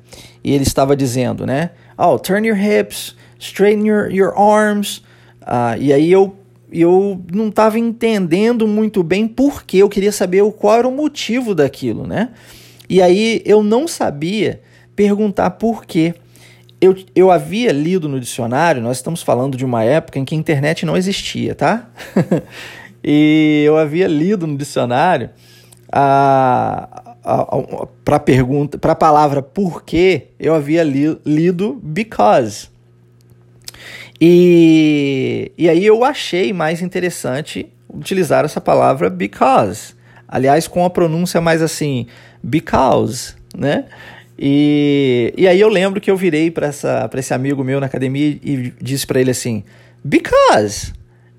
E 0.44 0.53
ele 0.53 0.63
estava 0.63 0.96
dizendo, 0.96 1.46
né? 1.46 1.72
Oh, 2.01 2.17
turn 2.17 2.48
your 2.48 2.58
hips, 2.58 3.15
straighten 3.39 3.86
your, 3.86 4.10
your 4.10 4.34
arms. 4.38 5.01
Uh, 5.41 5.77
e 5.79 5.93
aí 5.93 6.12
eu, 6.12 6.36
eu 6.72 7.22
não 7.31 7.50
estava 7.50 7.77
entendendo 7.77 8.67
muito 8.67 9.03
bem 9.03 9.27
por 9.27 9.63
que, 9.63 9.79
eu 9.79 9.89
queria 9.89 10.12
saber 10.12 10.43
qual 10.53 10.77
era 10.77 10.88
o 10.88 10.91
motivo 10.91 11.53
daquilo, 11.53 12.08
né? 12.08 12.29
E 12.89 13.01
aí 13.01 13.41
eu 13.46 13.63
não 13.63 13.88
sabia 13.88 14.62
perguntar 14.96 15.51
por 15.51 15.86
quê. 15.86 16.15
Eu, 16.79 16.96
eu 17.15 17.29
havia 17.29 17.72
lido 17.72 18.10
no 18.10 18.20
dicionário, 18.20 18.81
nós 18.81 18.98
estamos 18.98 19.22
falando 19.22 19.55
de 19.55 19.63
uma 19.63 19.84
época 19.84 20.17
em 20.17 20.25
que 20.25 20.34
a 20.34 20.38
internet 20.38 20.86
não 20.86 20.98
existia, 20.98 21.53
tá? 21.53 21.89
e 23.03 23.63
eu 23.65 23.77
havia 23.77 24.08
lido 24.08 24.48
no 24.48 24.58
dicionário 24.58 25.29
a, 25.91 27.11
para 28.03 28.15
a 28.15 28.19
pergunta, 28.19 28.77
para 28.77 28.93
a 28.93 28.95
palavra 28.95 29.41
porque, 29.41 30.27
eu 30.39 30.53
havia 30.53 30.83
li, 30.83 31.17
lido 31.25 31.79
because. 31.81 32.69
E, 34.19 35.51
e 35.57 35.69
aí 35.69 35.85
eu 35.85 36.03
achei 36.03 36.53
mais 36.53 36.81
interessante 36.81 37.71
utilizar 37.89 38.45
essa 38.45 38.61
palavra 38.61 39.09
because. 39.09 39.93
Aliás, 40.27 40.67
com 40.67 40.85
a 40.85 40.89
pronúncia 40.89 41.41
mais 41.41 41.61
assim, 41.61 42.07
because, 42.43 43.35
né? 43.55 43.85
E, 44.37 45.33
e 45.37 45.47
aí 45.47 45.59
eu 45.59 45.69
lembro 45.69 45.99
que 45.99 46.09
eu 46.09 46.17
virei 46.17 46.49
para 46.49 46.69
esse 46.69 47.33
amigo 47.33 47.63
meu 47.63 47.79
na 47.79 47.85
academia 47.85 48.39
e 48.41 48.73
disse 48.81 49.05
para 49.05 49.19
ele 49.19 49.31
assim, 49.31 49.63
because. 50.03 50.93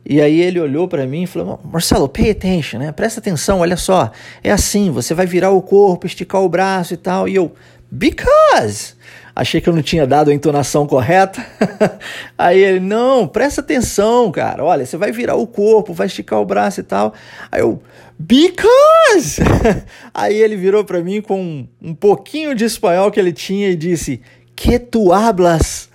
E 0.04 0.20
aí 0.20 0.40
ele 0.40 0.58
olhou 0.58 0.88
para 0.88 1.06
mim 1.06 1.22
e 1.22 1.26
falou: 1.26 1.60
Marcelo, 1.64 2.08
pay 2.08 2.30
attention, 2.30 2.78
né? 2.78 2.92
Presta 2.92 3.20
atenção, 3.20 3.60
olha 3.60 3.76
só. 3.76 4.10
É 4.42 4.50
assim, 4.50 4.90
você 4.90 5.14
vai 5.14 5.26
virar 5.26 5.50
o 5.50 5.62
corpo, 5.62 6.06
esticar 6.06 6.42
o 6.42 6.48
braço 6.48 6.94
e 6.94 6.96
tal. 6.96 7.28
E 7.28 7.34
eu, 7.34 7.52
because. 7.90 8.94
Achei 9.34 9.62
que 9.62 9.68
eu 9.68 9.74
não 9.74 9.80
tinha 9.80 10.06
dado 10.06 10.30
a 10.30 10.34
entonação 10.34 10.86
correta. 10.86 11.44
aí 12.36 12.62
ele, 12.62 12.80
não, 12.80 13.26
presta 13.26 13.62
atenção, 13.62 14.30
cara. 14.30 14.62
Olha, 14.62 14.84
você 14.84 14.96
vai 14.96 15.10
virar 15.10 15.36
o 15.36 15.46
corpo, 15.46 15.94
vai 15.94 16.06
esticar 16.06 16.38
o 16.38 16.44
braço 16.44 16.80
e 16.80 16.82
tal. 16.82 17.14
Aí 17.50 17.60
eu, 17.60 17.82
because. 18.18 19.40
aí 20.12 20.36
ele 20.36 20.56
virou 20.56 20.84
para 20.84 21.00
mim 21.00 21.22
com 21.22 21.40
um, 21.40 21.68
um 21.80 21.94
pouquinho 21.94 22.54
de 22.54 22.66
espanhol 22.66 23.10
que 23.10 23.18
ele 23.18 23.32
tinha 23.32 23.70
e 23.70 23.76
disse, 23.76 24.20
que 24.54 24.78
tu 24.78 25.12
hablas? 25.12 25.88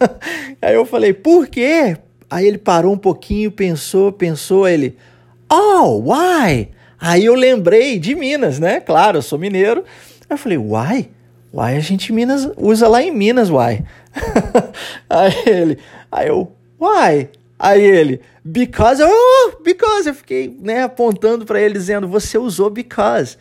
aí 0.62 0.74
eu 0.74 0.86
falei, 0.86 1.12
por 1.12 1.48
quê? 1.48 1.98
Aí 2.30 2.46
ele 2.46 2.58
parou 2.58 2.92
um 2.92 2.98
pouquinho, 2.98 3.50
pensou, 3.50 4.12
pensou, 4.12 4.68
ele, 4.68 4.96
oh, 5.50 6.12
why? 6.12 6.68
Aí 7.00 7.24
eu 7.24 7.34
lembrei 7.34 7.98
de 7.98 8.14
Minas, 8.14 8.60
né? 8.60 8.78
Claro, 8.78 9.18
eu 9.18 9.22
sou 9.22 9.38
mineiro. 9.38 9.84
Aí 10.28 10.34
eu 10.34 10.38
falei, 10.38 10.56
why? 10.56 11.10
Why 11.52 11.76
a 11.76 11.80
gente 11.80 12.12
Minas 12.12 12.48
usa 12.56 12.86
lá 12.86 13.02
em 13.02 13.10
Minas, 13.10 13.50
why? 13.50 13.82
aí 15.10 15.34
ele, 15.46 15.78
aí 16.12 16.28
eu, 16.28 16.52
why? 16.78 17.28
Aí 17.58 17.82
ele, 17.82 18.20
because, 18.44 19.02
oh, 19.02 19.62
because. 19.62 20.08
Eu 20.08 20.14
fiquei, 20.14 20.56
né, 20.60 20.84
apontando 20.84 21.44
para 21.44 21.60
ele 21.60 21.74
dizendo, 21.74 22.06
você 22.06 22.38
usou 22.38 22.70
because. 22.70 23.36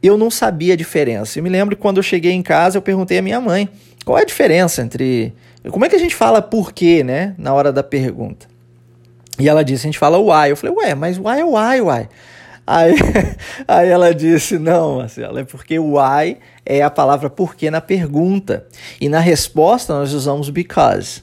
Eu 0.00 0.16
não 0.16 0.30
sabia 0.30 0.74
a 0.74 0.76
diferença. 0.76 1.38
Eu 1.38 1.42
me 1.42 1.50
lembro 1.50 1.76
que 1.76 1.82
quando 1.82 1.96
eu 1.96 2.02
cheguei 2.02 2.32
em 2.32 2.42
casa, 2.42 2.78
eu 2.78 2.82
perguntei 2.82 3.18
à 3.18 3.22
minha 3.22 3.40
mãe, 3.40 3.68
qual 4.04 4.18
é 4.18 4.22
a 4.22 4.24
diferença 4.24 4.82
entre 4.82 5.32
como 5.70 5.84
é 5.84 5.88
que 5.88 5.96
a 5.96 5.98
gente 5.98 6.14
fala 6.14 6.42
por 6.42 6.72
quê, 6.72 7.04
né, 7.04 7.34
na 7.38 7.54
hora 7.54 7.72
da 7.72 7.82
pergunta? 7.82 8.46
E 9.38 9.48
ela 9.48 9.64
disse, 9.64 9.86
a 9.86 9.88
gente 9.88 9.98
fala 9.98 10.18
why. 10.18 10.50
Eu 10.50 10.56
falei, 10.56 10.74
ué, 10.76 10.94
mas 10.94 11.18
why 11.18 11.40
é 11.40 11.44
why, 11.44 11.80
why? 11.80 12.08
Aí, 12.66 12.94
aí 13.66 13.88
ela 13.88 14.14
disse, 14.14 14.58
não, 14.58 14.98
Marcelo, 14.98 15.38
é 15.38 15.44
porque 15.44 15.78
why 15.78 16.38
é 16.64 16.82
a 16.82 16.90
palavra 16.90 17.30
porquê 17.30 17.70
na 17.70 17.80
pergunta. 17.80 18.66
E 19.00 19.08
na 19.08 19.20
resposta 19.20 19.92
nós 19.92 20.12
usamos 20.12 20.50
because. 20.50 21.22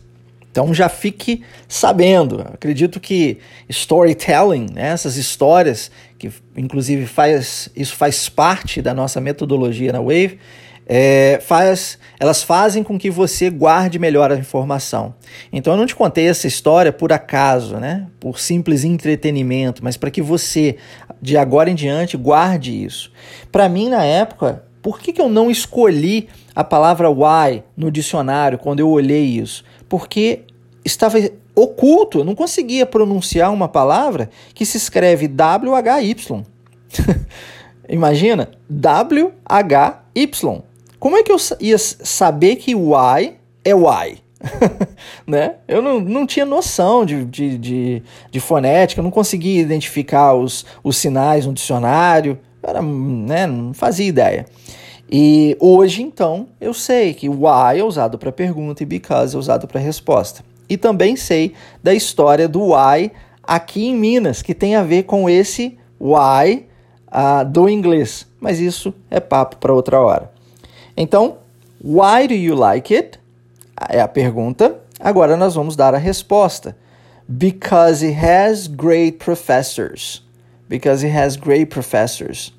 Então 0.51 0.73
já 0.73 0.89
fique 0.89 1.43
sabendo. 1.67 2.41
Acredito 2.41 2.99
que 2.99 3.37
storytelling, 3.69 4.67
né, 4.73 4.89
essas 4.89 5.15
histórias, 5.15 5.91
que 6.17 6.31
inclusive 6.57 7.05
faz, 7.05 7.69
isso 7.75 7.95
faz 7.95 8.27
parte 8.27 8.81
da 8.81 8.93
nossa 8.93 9.21
metodologia 9.21 9.93
na 9.93 9.99
Wave, 9.99 10.39
é, 10.91 11.39
faz, 11.39 11.99
elas 12.19 12.41
fazem 12.41 12.81
com 12.81 12.97
que 12.97 13.11
você 13.11 13.51
guarde 13.51 13.99
melhor 13.99 14.31
a 14.31 14.35
informação. 14.35 15.13
Então 15.53 15.73
eu 15.73 15.77
não 15.77 15.85
te 15.85 15.95
contei 15.95 16.27
essa 16.27 16.47
história 16.47 16.91
por 16.91 17.13
acaso, 17.13 17.75
né? 17.75 18.07
por 18.19 18.39
simples 18.39 18.83
entretenimento, 18.83 19.83
mas 19.83 19.95
para 19.95 20.09
que 20.09 20.19
você, 20.19 20.77
de 21.21 21.37
agora 21.37 21.69
em 21.69 21.75
diante, 21.75 22.17
guarde 22.17 22.83
isso. 22.83 23.11
Para 23.51 23.69
mim, 23.69 23.87
na 23.87 24.03
época, 24.03 24.63
por 24.81 24.99
que, 24.99 25.13
que 25.13 25.21
eu 25.21 25.29
não 25.29 25.51
escolhi 25.51 26.27
a 26.55 26.63
palavra 26.63 27.07
why 27.07 27.63
no 27.77 27.91
dicionário 27.91 28.57
quando 28.57 28.79
eu 28.79 28.89
olhei 28.89 29.25
isso? 29.25 29.63
Porque 29.87 30.41
estava 30.83 31.19
oculto, 31.53 32.19
eu 32.19 32.23
não 32.23 32.33
conseguia 32.33 32.87
pronunciar 32.87 33.53
uma 33.53 33.67
palavra 33.67 34.31
que 34.55 34.65
se 34.65 34.77
escreve 34.77 35.27
W-H-Y. 35.27 36.43
Imagina, 37.87 38.49
W-H-Y. 38.67 40.68
Como 40.99 41.15
é 41.15 41.23
que 41.23 41.31
eu 41.31 41.37
ia 41.59 41.77
saber 41.77 42.57
que 42.57 42.71
Y 42.71 43.37
é 43.63 43.71
Y? 43.71 44.17
né? 45.25 45.55
Eu 45.67 45.81
não, 45.81 45.99
não 45.99 46.25
tinha 46.25 46.45
noção 46.45 47.05
de, 47.05 47.25
de, 47.25 47.57
de, 47.57 48.03
de 48.31 48.39
fonética, 48.39 49.01
não 49.01 49.11
conseguia 49.11 49.61
identificar 49.61 50.33
os, 50.33 50.65
os 50.83 50.97
sinais 50.97 51.45
no 51.45 51.53
dicionário, 51.53 52.39
era, 52.61 52.81
né, 52.81 53.47
não 53.47 53.73
fazia 53.73 54.07
ideia. 54.07 54.45
E 55.11 55.57
hoje, 55.59 56.03
então, 56.03 56.47
eu 56.61 56.73
sei 56.73 57.13
que 57.13 57.27
why 57.27 57.79
é 57.79 57.83
usado 57.83 58.17
para 58.17 58.31
pergunta 58.31 58.83
e 58.83 58.85
because 58.85 59.35
é 59.35 59.39
usado 59.39 59.67
para 59.67 59.79
resposta. 59.79 60.43
E 60.69 60.77
também 60.77 61.15
sei 61.15 61.53
da 61.81 61.93
história 61.93 62.47
do 62.47 62.73
why 62.73 63.11
aqui 63.41 63.87
em 63.87 63.95
Minas, 63.95 64.41
que 64.41 64.53
tem 64.53 64.75
a 64.75 64.83
ver 64.83 65.03
com 65.03 65.27
esse 65.27 65.77
why 65.99 66.67
uh, 67.07 67.43
do 67.43 67.67
inglês. 67.67 68.27
Mas 68.39 68.59
isso 68.59 68.93
é 69.09 69.19
papo 69.19 69.57
para 69.57 69.73
outra 69.73 69.99
hora. 69.99 70.31
Então, 71.01 71.37
why 71.81 72.27
do 72.27 72.33
you 72.33 72.53
like 72.53 72.93
it? 72.93 73.17
É 73.87 74.01
a 74.01 74.07
pergunta. 74.07 74.81
Agora 74.99 75.37
nós 75.37 75.55
vamos 75.55 75.77
dar 75.77 75.95
a 75.95 75.97
resposta. 75.97 76.75
Because 77.25 78.05
it 78.05 78.19
has 78.19 78.67
great 78.67 79.17
professors. 79.17 80.21
Because 80.67 81.05
it 81.05 81.17
has 81.17 81.37
great 81.37 81.67
professors. 81.67 82.53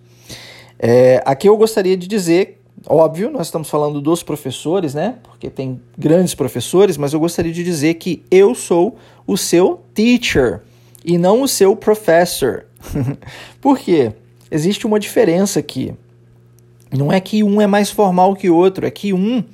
É, 0.79 1.23
aqui 1.27 1.51
eu 1.51 1.57
gostaria 1.59 1.95
de 1.99 2.07
dizer, 2.07 2.63
óbvio, 2.87 3.31
nós 3.31 3.49
estamos 3.49 3.69
falando 3.69 4.01
dos 4.01 4.23
professores, 4.23 4.95
né? 4.95 5.17
Porque 5.23 5.51
tem 5.51 5.79
grandes 5.99 6.35
professores, 6.35 6.97
mas 6.97 7.13
eu 7.13 7.21
gostaria 7.21 7.53
de 7.53 7.63
dizer 7.63 7.95
que 7.95 8.25
eu 8.31 8.55
sou 8.55 8.97
o 9.27 9.37
seu 9.37 9.83
teacher 9.93 10.63
e 11.05 11.19
não 11.19 11.43
o 11.43 11.49
seu 11.49 11.77
professor. 11.77 12.65
Por 13.61 13.79
quê? 13.79 14.15
Existe 14.51 14.87
uma 14.87 14.99
diferença 14.99 15.61
aqui. 15.61 15.95
Não 16.93 17.13
é 17.13 17.21
que 17.21 17.43
um 17.43 17.61
é 17.61 17.67
mais 17.67 17.91
formal 17.91 18.35
que 18.35 18.51
o 18.51 18.57
outro, 18.57 18.87
é 18.87 18.91
que 18.91 19.13
um, 19.13 19.45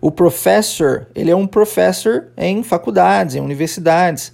o 0.00 0.10
professor, 0.10 1.06
ele 1.14 1.30
é 1.30 1.36
um 1.36 1.46
professor 1.46 2.28
em 2.36 2.62
faculdades, 2.62 3.34
em 3.34 3.40
universidades. 3.40 4.32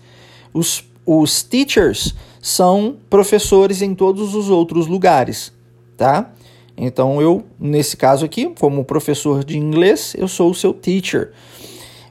Os, 0.53 0.85
os 1.05 1.43
teachers 1.43 2.15
são 2.41 2.97
professores 3.11 3.83
em 3.83 3.95
todos 3.95 4.35
os 4.35 4.51
outros 4.51 4.87
lugares, 4.87 5.53
tá? 5.97 6.31
Então 6.77 7.21
eu, 7.21 7.45
nesse 7.59 7.97
caso 7.97 8.25
aqui, 8.25 8.53
como 8.59 8.85
professor 8.85 9.45
de 9.45 9.57
inglês, 9.57 10.15
eu 10.19 10.29
sou 10.29 10.51
o 10.51 10.55
seu 10.55 10.73
teacher. 10.73 11.33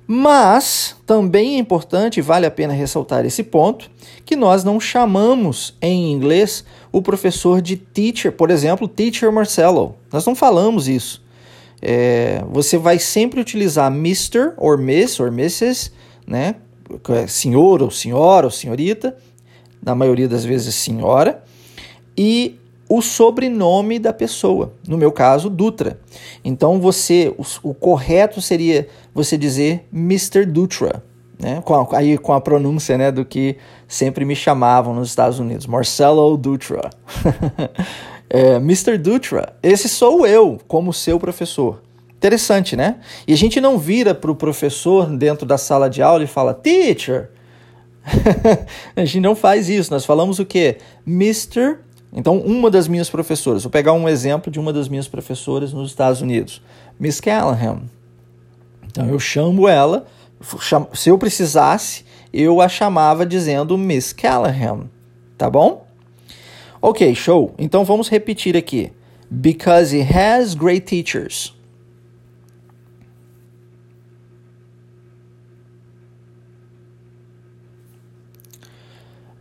Mas 0.06 0.96
também 1.06 1.56
é 1.56 1.60
importante, 1.60 2.22
vale 2.22 2.46
a 2.46 2.52
pena 2.52 2.74
ressaltar 2.74 3.26
esse 3.26 3.44
ponto, 3.44 3.90
que 4.26 4.36
nós 4.36 4.64
não 4.64 4.80
chamamos 4.80 5.76
em 5.82 6.12
inglês 6.12 6.66
o 6.92 7.02
professor 7.02 7.62
de 7.62 7.78
teacher, 7.78 8.32
por 8.32 8.52
exemplo, 8.52 8.88
teacher 8.88 9.32
Marcelo. 9.32 9.96
Nós 10.12 10.26
não 10.26 10.36
falamos 10.36 10.88
isso. 10.88 11.24
É, 11.82 12.44
você 12.52 12.78
vai 12.78 13.00
sempre 13.00 13.40
utilizar 13.40 13.92
Mr. 13.92 14.54
or 14.58 14.78
Miss 14.78 15.20
or 15.20 15.28
Mrs., 15.28 15.92
né? 16.28 16.56
Senhor 17.28 17.82
ou 17.82 17.90
senhora 17.90 18.46
ou 18.46 18.52
senhorita, 18.52 19.18
na 19.82 19.96
maioria 19.96 20.28
das 20.28 20.46
vezes 20.46 20.76
senhora, 20.76 21.44
e 22.18 22.60
o 22.90 23.02
sobrenome 23.02 23.98
da 23.98 24.14
pessoa, 24.14 24.74
no 24.88 24.98
meu 24.98 25.12
caso, 25.12 25.50
Dutra. 25.50 26.00
Então 26.44 26.80
você, 26.80 27.34
o, 27.38 27.70
o 27.70 27.74
correto 27.74 28.42
seria 28.42 28.88
você 29.14 29.38
dizer 29.38 29.88
Mr. 29.92 30.46
Dutra, 30.46 31.04
né? 31.40 31.62
Com 31.64 31.74
a, 31.76 31.98
aí 31.98 32.18
com 32.18 32.34
a 32.34 32.42
pronúncia, 32.42 32.98
né, 32.98 33.12
do 33.12 33.26
que 33.26 33.58
sempre 33.88 34.26
me 34.26 34.36
chamavam 34.36 34.94
nos 34.94 35.10
Estados 35.10 35.40
Unidos, 35.40 35.66
Marcelo 35.66 36.38
Dutra. 36.38 36.90
é, 38.30 38.56
Mr. 38.56 38.98
Dutra, 38.98 39.56
esse 39.62 39.90
sou 39.90 40.26
eu 40.26 40.60
como 40.68 40.94
seu 40.94 41.20
professor. 41.20 41.82
Interessante, 42.16 42.78
né? 42.78 43.02
E 43.28 43.34
a 43.34 43.38
gente 43.38 43.60
não 43.60 43.78
vira 43.78 44.16
para 44.16 44.32
o 44.32 44.36
professor 44.36 45.06
dentro 45.08 45.46
da 45.46 45.58
sala 45.58 45.90
de 45.90 46.02
aula 46.02 46.24
e 46.24 46.28
fala, 46.28 46.54
teacher. 46.54 47.30
a 48.96 49.04
gente 49.04 49.20
não 49.20 49.36
faz 49.36 49.68
isso. 49.68 49.92
Nós 49.92 50.06
falamos 50.06 50.40
o 50.40 50.46
quê? 50.46 50.78
Mr. 51.06 51.80
Então, 52.16 52.38
uma 52.38 52.70
das 52.70 52.88
minhas 52.88 53.10
professoras, 53.10 53.64
vou 53.64 53.72
pegar 53.72 53.94
um 53.94 54.08
exemplo 54.08 54.52
de 54.52 54.60
uma 54.60 54.72
das 54.72 54.88
minhas 54.88 55.08
professoras 55.08 55.74
nos 55.74 55.90
Estados 55.90 56.22
Unidos, 56.22 56.62
Miss 57.00 57.20
Callahan. 57.20 57.82
Então, 58.86 59.08
eu 59.10 59.20
chamo 59.20 59.68
ela, 59.68 60.06
se 60.94 61.10
eu 61.10 61.18
precisasse, 61.18 62.06
eu 62.32 62.62
a 62.62 62.70
chamava 62.70 63.26
dizendo 63.26 63.78
Miss 63.78 64.14
Callahan, 64.14 64.88
tá 65.38 65.50
bom? 65.50 65.88
Ok, 66.80 67.16
show. 67.16 67.56
Então, 67.58 67.84
vamos 67.84 68.10
repetir 68.10 68.56
aqui. 68.56 68.92
Because 69.32 69.96
he 69.96 70.04
has 70.04 70.54
great 70.54 70.86
teachers. 70.86 71.56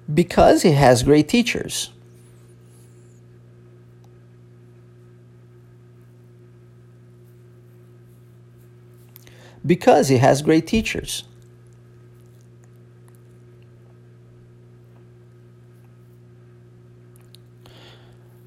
Because 0.08 0.66
he 0.66 0.74
has 0.74 1.02
great 1.02 1.28
teachers. 1.28 1.92
Because 9.64 10.08
he 10.08 10.18
has 10.18 10.42
great 10.42 10.66
teachers. 10.66 11.24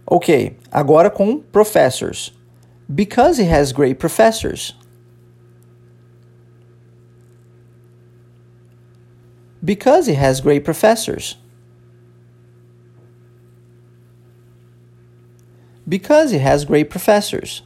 Ok, 0.08 0.56
agora 0.72 1.10
com 1.10 1.42
professors. 1.52 2.32
Because 2.94 3.38
he 3.38 3.46
has 3.46 3.74
great 3.74 4.00
professors. 4.00 4.76
Because 9.64 10.06
he 10.06 10.14
has 10.14 10.42
great 10.42 10.64
professors. 10.64 11.38
Because 15.88 16.32
he 16.32 16.38
has 16.38 16.66
great 16.66 16.90
professors. 16.92 17.64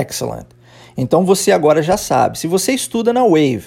Excellent. 0.00 0.46
Então 0.96 1.24
você 1.24 1.52
agora 1.52 1.82
já 1.82 1.96
sabe. 1.96 2.38
Se 2.38 2.46
você 2.46 2.72
estuda 2.72 3.12
na 3.12 3.22
Wave 3.22 3.64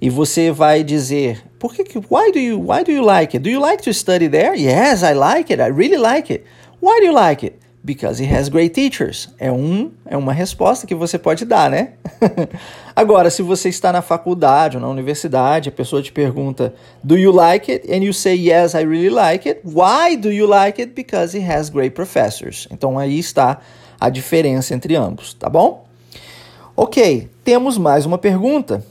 e 0.00 0.10
você 0.10 0.50
vai 0.50 0.82
dizer, 0.82 1.42
por 1.58 1.72
que 1.72 1.82
why 2.10 2.32
do 2.32 2.38
you 2.38 2.58
why 2.60 2.82
do 2.84 2.90
you 2.90 3.02
like 3.02 3.36
it? 3.36 3.42
Do 3.42 3.48
you 3.48 3.60
like 3.60 3.82
to 3.84 3.94
study 3.94 4.28
there? 4.28 4.58
Yes, 4.60 5.02
I 5.02 5.14
like 5.14 5.52
it. 5.52 5.62
I 5.62 5.70
really 5.70 5.96
like 5.96 6.32
it. 6.32 6.44
Why 6.82 7.00
do 7.00 7.06
you 7.06 7.14
like 7.14 7.46
it? 7.46 7.58
Because 7.82 8.20
it 8.22 8.32
has 8.34 8.48
great 8.48 8.70
teachers. 8.70 9.28
É 9.38 9.52
um 9.52 9.92
é 10.06 10.16
uma 10.16 10.32
resposta 10.32 10.86
que 10.86 10.94
você 10.94 11.18
pode 11.18 11.44
dar, 11.44 11.70
né? 11.70 11.92
Agora, 12.96 13.30
se 13.30 13.42
você 13.42 13.68
está 13.68 13.92
na 13.92 14.00
faculdade 14.00 14.76
ou 14.76 14.82
na 14.82 14.88
universidade, 14.88 15.68
a 15.68 15.72
pessoa 15.72 16.02
te 16.02 16.10
pergunta, 16.10 16.74
"Do 17.02 17.16
you 17.16 17.30
like 17.30 17.70
it?" 17.70 17.90
and 17.92 18.02
you 18.02 18.12
say, 18.14 18.34
"Yes, 18.36 18.74
I 18.74 18.84
really 18.84 19.10
like 19.10 19.46
it." 19.48 19.60
Why 19.64 20.16
do 20.16 20.32
you 20.32 20.46
like 20.46 20.80
it? 20.80 20.92
Because 20.94 21.36
it 21.36 21.46
has 21.46 21.68
great 21.68 21.94
professors. 21.94 22.66
Então 22.70 22.98
aí 22.98 23.18
está 23.18 23.60
a 24.00 24.08
diferença 24.08 24.74
entre 24.74 24.96
ambos, 24.96 25.34
tá 25.34 25.48
bom? 25.48 25.84
Ok, 26.76 27.30
temos 27.44 27.78
mais 27.78 28.04
uma 28.04 28.18
pergunta. 28.18 28.84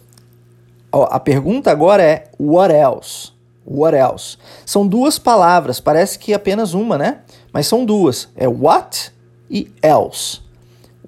a 0.92 1.20
pergunta 1.20 1.72
agora 1.72 2.02
é 2.02 2.30
what 2.40 2.74
else? 2.74 3.32
What 3.66 3.96
else? 3.96 4.38
São 4.66 4.88
duas 4.88 5.18
palavras, 5.18 5.80
parece 5.80 6.20
que 6.20 6.34
apenas 6.34 6.74
uma, 6.74 6.98
né? 6.98 7.20
Mas 7.52 7.68
são 7.68 7.86
duas. 7.86 8.30
É 8.36 8.48
what 8.48 9.12
e 9.50 9.72
else. 9.82 10.40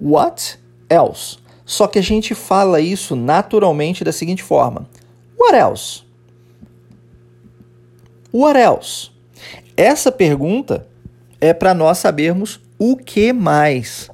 What 0.00 0.58
else? 0.88 1.38
Só 1.64 1.86
que 1.86 1.98
a 1.98 2.02
gente 2.02 2.34
fala 2.34 2.80
isso 2.80 3.16
naturalmente 3.16 4.04
da 4.04 4.12
seguinte 4.12 4.42
forma: 4.42 4.88
What 5.38 5.56
else? 5.56 6.02
What 8.32 8.58
else? 8.58 9.10
Essa 9.76 10.12
pergunta 10.12 10.86
é 11.40 11.52
para 11.52 11.74
nós 11.74 11.98
sabermos 11.98 12.60
o 12.78 12.96
que 12.96 13.32
mais. 13.32 14.10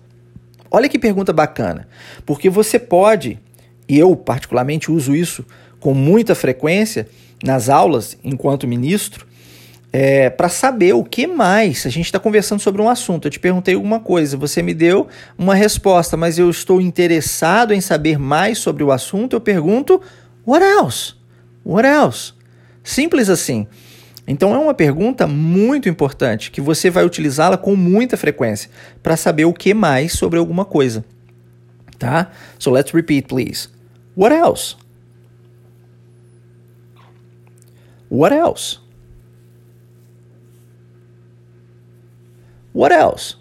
Olha 0.70 0.88
que 0.88 0.98
pergunta 0.98 1.32
bacana, 1.32 1.86
porque 2.24 2.48
você 2.48 2.78
pode, 2.78 3.38
e 3.88 3.98
eu 3.98 4.16
particularmente 4.16 4.90
uso 4.90 5.14
isso 5.14 5.44
com 5.78 5.92
muita 5.92 6.34
frequência 6.34 7.08
nas 7.42 7.68
aulas 7.68 8.16
enquanto 8.24 8.66
ministro, 8.66 9.26
é, 9.92 10.30
para 10.30 10.48
saber 10.48 10.94
o 10.94 11.04
que 11.04 11.26
mais. 11.26 11.84
A 11.84 11.90
gente 11.90 12.06
está 12.06 12.18
conversando 12.18 12.60
sobre 12.60 12.80
um 12.80 12.88
assunto. 12.88 13.26
Eu 13.26 13.30
te 13.30 13.38
perguntei 13.38 13.74
alguma 13.74 14.00
coisa, 14.00 14.36
você 14.36 14.62
me 14.62 14.72
deu 14.72 15.06
uma 15.36 15.54
resposta, 15.54 16.16
mas 16.16 16.38
eu 16.38 16.48
estou 16.48 16.80
interessado 16.80 17.74
em 17.74 17.80
saber 17.80 18.18
mais 18.18 18.58
sobre 18.58 18.82
o 18.82 18.90
assunto. 18.90 19.36
Eu 19.36 19.40
pergunto: 19.40 20.00
What 20.46 20.64
else? 20.64 21.14
What 21.64 21.86
else? 21.86 22.32
Simples 22.82 23.28
assim. 23.28 23.66
Então 24.32 24.54
é 24.54 24.58
uma 24.58 24.72
pergunta 24.72 25.26
muito 25.26 25.90
importante 25.90 26.50
que 26.50 26.58
você 26.58 26.88
vai 26.88 27.04
utilizá-la 27.04 27.58
com 27.58 27.76
muita 27.76 28.16
frequência 28.16 28.70
para 29.02 29.14
saber 29.14 29.44
o 29.44 29.52
que 29.52 29.74
mais 29.74 30.14
sobre 30.14 30.38
alguma 30.38 30.64
coisa. 30.64 31.04
Tá? 31.98 32.30
So 32.58 32.70
let's 32.70 32.92
repeat, 32.92 33.28
please. 33.28 33.68
What 34.16 34.34
else? 34.34 34.74
What 38.10 38.34
else? 38.34 38.78
What 42.72 42.94
else? 42.94 43.36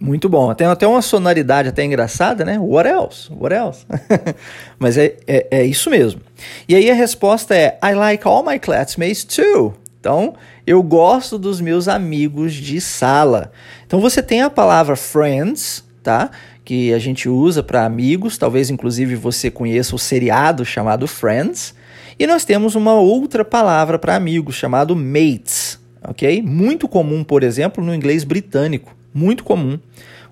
Muito 0.00 0.28
bom. 0.28 0.52
Tem 0.54 0.66
até 0.66 0.86
uma 0.86 1.02
sonoridade 1.02 1.68
até 1.68 1.84
engraçada, 1.84 2.44
né? 2.44 2.58
What 2.58 2.88
else? 2.88 3.30
What 3.30 3.54
else? 3.54 3.84
Mas 4.78 4.96
é, 4.96 5.16
é, 5.26 5.46
é, 5.50 5.64
isso 5.64 5.90
mesmo. 5.90 6.22
E 6.66 6.74
aí 6.74 6.90
a 6.90 6.94
resposta 6.94 7.54
é 7.54 7.78
I 7.84 7.94
like 7.94 8.26
all 8.26 8.42
my 8.42 8.58
classmates 8.58 9.24
too. 9.24 9.74
Então, 10.00 10.34
eu 10.66 10.82
gosto 10.82 11.38
dos 11.38 11.60
meus 11.60 11.86
amigos 11.86 12.54
de 12.54 12.80
sala. 12.80 13.52
Então 13.86 14.00
você 14.00 14.22
tem 14.22 14.40
a 14.40 14.48
palavra 14.48 14.96
friends, 14.96 15.84
tá? 16.02 16.30
Que 16.64 16.94
a 16.94 16.98
gente 16.98 17.28
usa 17.28 17.62
para 17.62 17.84
amigos, 17.84 18.38
talvez 18.38 18.70
inclusive 18.70 19.14
você 19.16 19.50
conheça 19.50 19.94
o 19.94 19.98
seriado 19.98 20.64
chamado 20.64 21.06
Friends. 21.06 21.74
E 22.18 22.26
nós 22.26 22.46
temos 22.46 22.74
uma 22.74 22.94
outra 22.94 23.44
palavra 23.44 23.98
para 23.98 24.16
amigos 24.16 24.54
chamado 24.54 24.96
mates 24.96 25.80
ok? 26.02 26.42
Muito 26.42 26.88
comum, 26.88 27.22
por 27.22 27.42
exemplo, 27.42 27.84
no 27.84 27.94
inglês 27.94 28.24
britânico, 28.24 28.94
muito 29.12 29.44
comum 29.44 29.78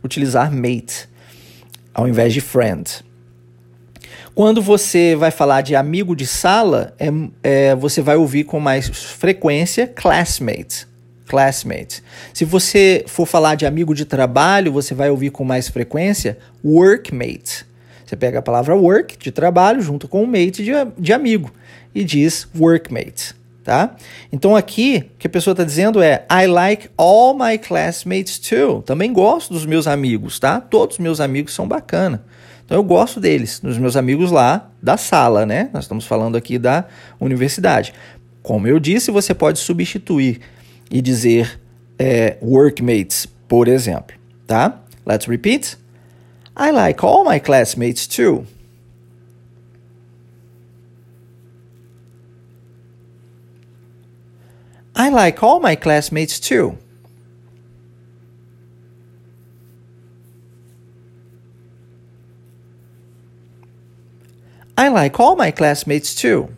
utilizar 0.03 0.53
mate 0.53 1.09
ao 1.93 2.07
invés 2.07 2.33
de 2.33 2.41
friend. 2.41 3.05
Quando 4.35 4.63
você 4.63 5.17
vai 5.17 5.33
falar 5.33 5.63
de 5.63 5.75
amigo 5.75 6.15
de 6.15 6.25
sala, 6.25 6.95
é, 6.97 7.09
é, 7.43 7.75
você 7.75 8.01
vai 8.01 8.17
ouvir 8.17 8.45
com 8.45 8.61
mais 8.61 8.89
frequência 8.89 9.87
classmate. 9.87 10.87
Classmate. 11.27 12.03
Se 12.33 12.45
você 12.45 13.05
for 13.09 13.27
falar 13.27 13.57
de 13.57 13.67
amigo 13.67 13.95
de 13.95 14.05
trabalho, 14.05 14.73
você 14.73 14.95
vai 14.95 15.11
ouvir 15.11 15.31
com 15.31 15.45
mais 15.45 15.69
frequência 15.69 16.39
workmate. 16.65 17.67
Você 18.07 18.17
pega 18.17 18.39
a 18.39 18.43
palavra 18.43 18.77
work, 18.77 19.19
de 19.19 19.33
trabalho, 19.33 19.83
junto 19.83 20.07
com 20.07 20.23
o 20.23 20.27
mate, 20.27 20.65
de, 20.65 20.71
de 20.97 21.13
amigo, 21.13 21.53
e 21.93 22.05
diz 22.05 22.49
workmate 22.57 23.38
tá? 23.69 23.95
Então 24.33 24.57
aqui 24.57 25.11
o 25.15 25.19
que 25.19 25.27
a 25.27 25.31
pessoa 25.31 25.53
está 25.53 25.63
dizendo 25.63 26.01
é 26.01 26.25
I 26.33 26.47
like 26.47 26.89
all 26.97 27.35
my 27.35 27.59
classmates 27.59 28.39
too. 28.39 28.81
Também 28.81 29.13
gosto 29.13 29.53
dos 29.53 29.67
meus 29.67 29.87
amigos, 29.87 30.39
tá? 30.39 30.59
Todos 30.59 30.97
os 30.97 30.99
meus 30.99 31.21
amigos 31.21 31.53
são 31.53 31.69
bacana. 31.69 32.25
Então 32.65 32.79
eu 32.79 32.83
gosto 32.83 33.21
deles, 33.21 33.61
dos 33.61 33.77
meus 33.77 33.95
amigos 33.95 34.31
lá 34.31 34.71
da 34.83 34.97
sala, 34.97 35.45
né? 35.45 35.69
Nós 35.71 35.85
estamos 35.85 36.07
falando 36.07 36.35
aqui 36.35 36.59
da 36.59 36.87
universidade. 37.21 37.93
Como 38.43 38.67
eu 38.67 38.81
disse, 38.81 39.11
você 39.11 39.35
pode 39.35 39.59
substituir 39.59 40.41
e 40.91 41.03
dizer 41.03 41.61
é, 41.99 42.39
workmates, 42.41 43.27
por 43.47 43.69
exemplo, 43.69 44.17
tá? 44.47 44.81
Let's 45.05 45.27
repeat. 45.27 45.77
I 46.59 46.71
like 46.71 47.05
all 47.05 47.23
my 47.23 47.39
classmates 47.39 48.07
too. 48.07 48.47
I 55.01 55.11
like 55.11 55.45
all 55.45 55.61
my 55.61 55.77
classmates 55.77 56.41
too. 56.41 56.77
I 64.77 64.89
like 64.89 65.21
all 65.21 65.37
my 65.37 65.53
classmates 65.53 66.17
too. 66.17 66.49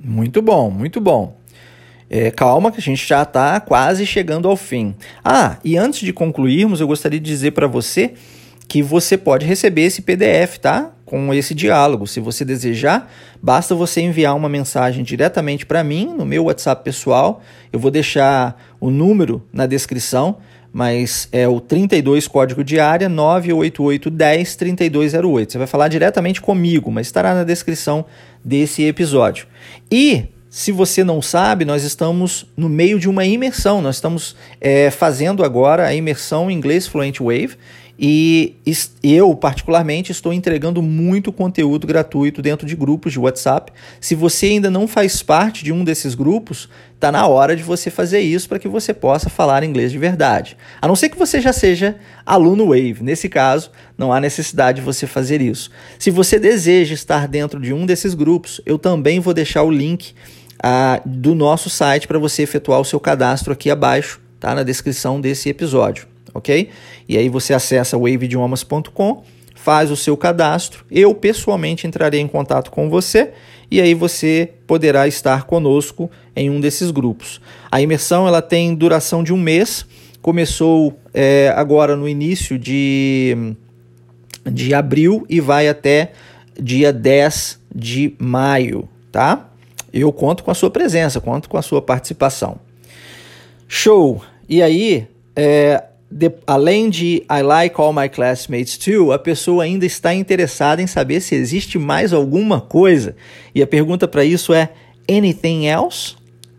Muito 0.00 0.40
bom, 0.40 0.70
muito 0.70 1.02
bom. 1.02 1.36
É, 2.08 2.30
calma 2.30 2.72
que 2.72 2.78
a 2.78 2.82
gente 2.82 3.06
já 3.06 3.24
está 3.24 3.60
quase 3.60 4.06
chegando 4.06 4.48
ao 4.48 4.56
fim. 4.56 4.94
Ah, 5.22 5.58
e 5.62 5.76
antes 5.76 6.00
de 6.00 6.14
concluirmos, 6.14 6.80
eu 6.80 6.86
gostaria 6.86 7.20
de 7.20 7.26
dizer 7.26 7.50
para 7.50 7.66
você 7.66 8.14
que 8.66 8.82
você 8.82 9.18
pode 9.18 9.44
receber 9.44 9.82
esse 9.82 10.00
PDF, 10.00 10.56
tá? 10.58 10.92
Com 11.08 11.32
esse 11.32 11.54
diálogo. 11.54 12.06
Se 12.06 12.20
você 12.20 12.44
desejar, 12.44 13.10
basta 13.40 13.74
você 13.74 14.02
enviar 14.02 14.36
uma 14.36 14.46
mensagem 14.46 15.02
diretamente 15.02 15.64
para 15.64 15.82
mim 15.82 16.12
no 16.14 16.26
meu 16.26 16.44
WhatsApp 16.44 16.84
pessoal. 16.84 17.40
Eu 17.72 17.80
vou 17.80 17.90
deixar 17.90 18.62
o 18.78 18.90
número 18.90 19.42
na 19.50 19.64
descrição, 19.64 20.36
mas 20.70 21.26
é 21.32 21.48
o 21.48 21.60
32 21.60 22.28
código 22.28 22.62
de 22.62 22.78
área 22.78 23.08
98810 23.08 24.56
3208. 24.56 25.52
Você 25.52 25.56
vai 25.56 25.66
falar 25.66 25.88
diretamente 25.88 26.42
comigo, 26.42 26.90
mas 26.90 27.06
estará 27.06 27.34
na 27.34 27.42
descrição 27.42 28.04
desse 28.44 28.82
episódio. 28.82 29.46
E 29.90 30.26
se 30.50 30.70
você 30.70 31.02
não 31.02 31.22
sabe, 31.22 31.64
nós 31.64 31.84
estamos 31.84 32.46
no 32.54 32.68
meio 32.68 32.98
de 32.98 33.08
uma 33.08 33.24
imersão. 33.24 33.80
Nós 33.80 33.96
estamos 33.96 34.36
é, 34.60 34.90
fazendo 34.90 35.42
agora 35.42 35.86
a 35.86 35.94
imersão 35.94 36.50
em 36.50 36.54
inglês 36.54 36.86
Fluent 36.86 37.18
Wave 37.18 37.56
e 37.98 38.54
eu, 39.02 39.34
particularmente, 39.34 40.12
estou 40.12 40.32
entregando 40.32 40.80
muito 40.80 41.32
conteúdo 41.32 41.84
gratuito 41.84 42.40
dentro 42.40 42.64
de 42.64 42.76
grupos 42.76 43.12
de 43.12 43.18
WhatsApp. 43.18 43.72
Se 44.00 44.14
você 44.14 44.46
ainda 44.46 44.70
não 44.70 44.86
faz 44.86 45.20
parte 45.20 45.64
de 45.64 45.72
um 45.72 45.82
desses 45.82 46.14
grupos, 46.14 46.68
está 46.94 47.10
na 47.10 47.26
hora 47.26 47.56
de 47.56 47.62
você 47.64 47.90
fazer 47.90 48.20
isso 48.20 48.48
para 48.48 48.60
que 48.60 48.68
você 48.68 48.94
possa 48.94 49.28
falar 49.28 49.64
inglês 49.64 49.90
de 49.90 49.98
verdade. 49.98 50.56
A 50.80 50.86
não 50.86 50.94
ser 50.94 51.08
que 51.08 51.18
você 51.18 51.40
já 51.40 51.52
seja 51.52 51.96
aluno 52.24 52.66
Wave. 52.66 53.02
Nesse 53.02 53.28
caso, 53.28 53.72
não 53.96 54.12
há 54.12 54.20
necessidade 54.20 54.78
de 54.78 54.84
você 54.84 55.04
fazer 55.04 55.40
isso. 55.40 55.68
Se 55.98 56.12
você 56.12 56.38
deseja 56.38 56.94
estar 56.94 57.26
dentro 57.26 57.58
de 57.58 57.72
um 57.72 57.84
desses 57.84 58.14
grupos, 58.14 58.60
eu 58.64 58.78
também 58.78 59.18
vou 59.18 59.34
deixar 59.34 59.64
o 59.64 59.72
link 59.72 60.14
ah, 60.62 61.00
do 61.04 61.34
nosso 61.34 61.68
site 61.68 62.06
para 62.06 62.18
você 62.18 62.42
efetuar 62.42 62.80
o 62.80 62.84
seu 62.84 63.00
cadastro 63.00 63.52
aqui 63.52 63.70
abaixo, 63.70 64.20
tá? 64.38 64.54
Na 64.54 64.62
descrição 64.62 65.20
desse 65.20 65.48
episódio 65.48 66.06
ok? 66.34 66.68
E 67.08 67.16
aí 67.16 67.28
você 67.28 67.54
acessa 67.54 67.96
waveidiomas.com, 67.96 69.22
faz 69.54 69.90
o 69.90 69.96
seu 69.96 70.16
cadastro, 70.16 70.84
eu 70.90 71.14
pessoalmente 71.14 71.86
entrarei 71.86 72.20
em 72.20 72.28
contato 72.28 72.70
com 72.70 72.88
você 72.88 73.32
e 73.70 73.80
aí 73.80 73.92
você 73.92 74.52
poderá 74.66 75.06
estar 75.06 75.44
conosco 75.44 76.10
em 76.34 76.48
um 76.48 76.60
desses 76.60 76.90
grupos. 76.90 77.40
A 77.70 77.80
imersão 77.80 78.26
ela 78.26 78.40
tem 78.40 78.74
duração 78.74 79.22
de 79.22 79.32
um 79.32 79.36
mês, 79.36 79.84
começou 80.22 80.98
é, 81.12 81.52
agora 81.54 81.96
no 81.96 82.08
início 82.08 82.58
de, 82.58 83.54
de 84.50 84.74
abril 84.74 85.26
e 85.28 85.40
vai 85.40 85.68
até 85.68 86.12
dia 86.60 86.92
10 86.92 87.60
de 87.74 88.14
maio, 88.18 88.88
tá? 89.12 89.48
Eu 89.92 90.12
conto 90.12 90.44
com 90.44 90.50
a 90.50 90.54
sua 90.54 90.70
presença, 90.70 91.20
conto 91.20 91.48
com 91.48 91.56
a 91.56 91.62
sua 91.62 91.80
participação. 91.80 92.58
Show! 93.66 94.22
E 94.48 94.62
aí, 94.62 95.06
é, 95.36 95.84
de, 96.10 96.32
além 96.46 96.88
de 96.88 97.24
I 97.30 97.42
like 97.42 97.78
all 97.78 97.92
my 97.92 98.08
classmates 98.08 98.78
too, 98.78 99.12
a 99.12 99.18
pessoa 99.18 99.64
ainda 99.64 99.84
está 99.84 100.14
interessada 100.14 100.80
em 100.80 100.86
saber 100.86 101.20
se 101.20 101.34
existe 101.34 101.78
mais 101.78 102.12
alguma 102.12 102.60
coisa. 102.60 103.14
E 103.54 103.62
a 103.62 103.66
pergunta 103.66 104.08
para 104.08 104.24
isso 104.24 104.52
é 104.54 104.70
anything 105.10 105.66
else? 105.66 106.16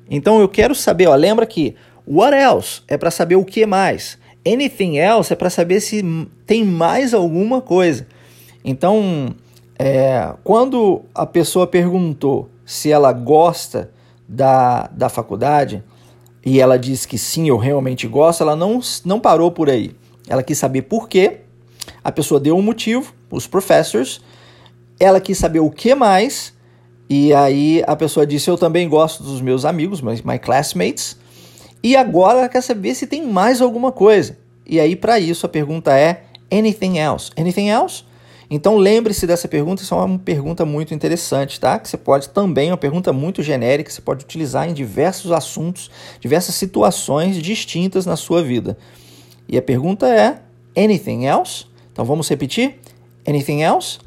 Então 0.09 0.39
eu 0.39 0.47
quero 0.47 0.75
saber, 0.75 1.07
ó, 1.07 1.15
lembra 1.15 1.45
que 1.45 1.75
what 2.05 2.35
else 2.35 2.81
é 2.87 2.97
para 2.97 3.11
saber 3.11 3.35
o 3.35 3.45
que 3.45 3.65
mais. 3.65 4.17
Anything 4.45 4.97
else 4.97 5.33
é 5.33 5.35
para 5.35 5.49
saber 5.49 5.79
se 5.79 6.03
tem 6.45 6.63
mais 6.63 7.13
alguma 7.13 7.61
coisa. 7.61 8.07
Então, 8.63 9.35
é, 9.77 10.33
quando 10.43 11.03
a 11.13 11.25
pessoa 11.25 11.67
perguntou 11.67 12.49
se 12.65 12.91
ela 12.91 13.11
gosta 13.11 13.91
da, 14.27 14.87
da 14.87 15.09
faculdade, 15.09 15.83
e 16.49 16.59
ela 16.59 16.79
diz 16.79 17.05
que 17.05 17.15
sim, 17.15 17.47
eu 17.47 17.57
realmente 17.57 18.07
gosto, 18.07 18.41
ela 18.41 18.55
não, 18.55 18.79
não 19.05 19.19
parou 19.19 19.51
por 19.51 19.69
aí. 19.69 19.95
Ela 20.27 20.41
quis 20.41 20.57
saber 20.57 20.81
por 20.81 21.07
quê, 21.07 21.41
a 22.03 22.11
pessoa 22.11 22.39
deu 22.39 22.57
um 22.57 22.61
motivo, 22.63 23.13
os 23.29 23.45
professors, 23.45 24.19
ela 24.99 25.21
quis 25.21 25.37
saber 25.37 25.59
o 25.59 25.69
que 25.69 25.93
mais, 25.93 26.51
e 27.07 27.31
aí 27.35 27.83
a 27.85 27.95
pessoa 27.95 28.25
disse: 28.25 28.49
Eu 28.49 28.57
também 28.57 28.89
gosto 28.89 29.21
dos 29.21 29.41
meus 29.41 29.63
amigos, 29.63 30.01
my, 30.01 30.19
my 30.25 30.39
classmates, 30.39 31.17
e 31.83 31.95
agora 31.95 32.39
ela 32.39 32.49
quer 32.49 32.63
saber 32.63 32.95
se 32.95 33.05
tem 33.05 33.27
mais 33.27 33.61
alguma 33.61 33.91
coisa. 33.91 34.35
E 34.65 34.79
aí, 34.79 34.95
para 34.95 35.19
isso, 35.19 35.45
a 35.45 35.49
pergunta 35.49 35.95
é: 35.95 36.23
anything 36.51 36.97
else. 36.97 37.29
Anything 37.37 37.69
else? 37.69 38.03
Então 38.49 38.77
lembre-se 38.77 39.27
dessa 39.27 39.47
pergunta, 39.47 39.83
isso 39.83 39.93
é 39.93 39.97
uma 39.97 40.17
pergunta 40.17 40.65
muito 40.65 40.91
interessante, 40.91 41.59
tá? 41.59 41.77
Que 41.77 41.87
você 41.87 41.97
pode 41.97 42.29
também, 42.29 42.69
é 42.69 42.71
uma 42.71 42.77
pergunta 42.77 43.13
muito 43.13 43.43
genérica, 43.43 43.91
você 43.91 44.01
pode 44.01 44.25
utilizar 44.25 44.67
em 44.67 44.73
diversos 44.73 45.31
assuntos, 45.31 45.91
diversas 46.19 46.55
situações 46.55 47.39
distintas 47.39 48.07
na 48.07 48.15
sua 48.15 48.41
vida. 48.41 48.75
E 49.47 49.55
a 49.55 49.61
pergunta 49.61 50.07
é: 50.07 50.41
anything 50.75 51.25
else? 51.25 51.65
Então 51.91 52.03
vamos 52.03 52.27
repetir? 52.27 52.79
Anything 53.27 53.61
else? 53.61 53.99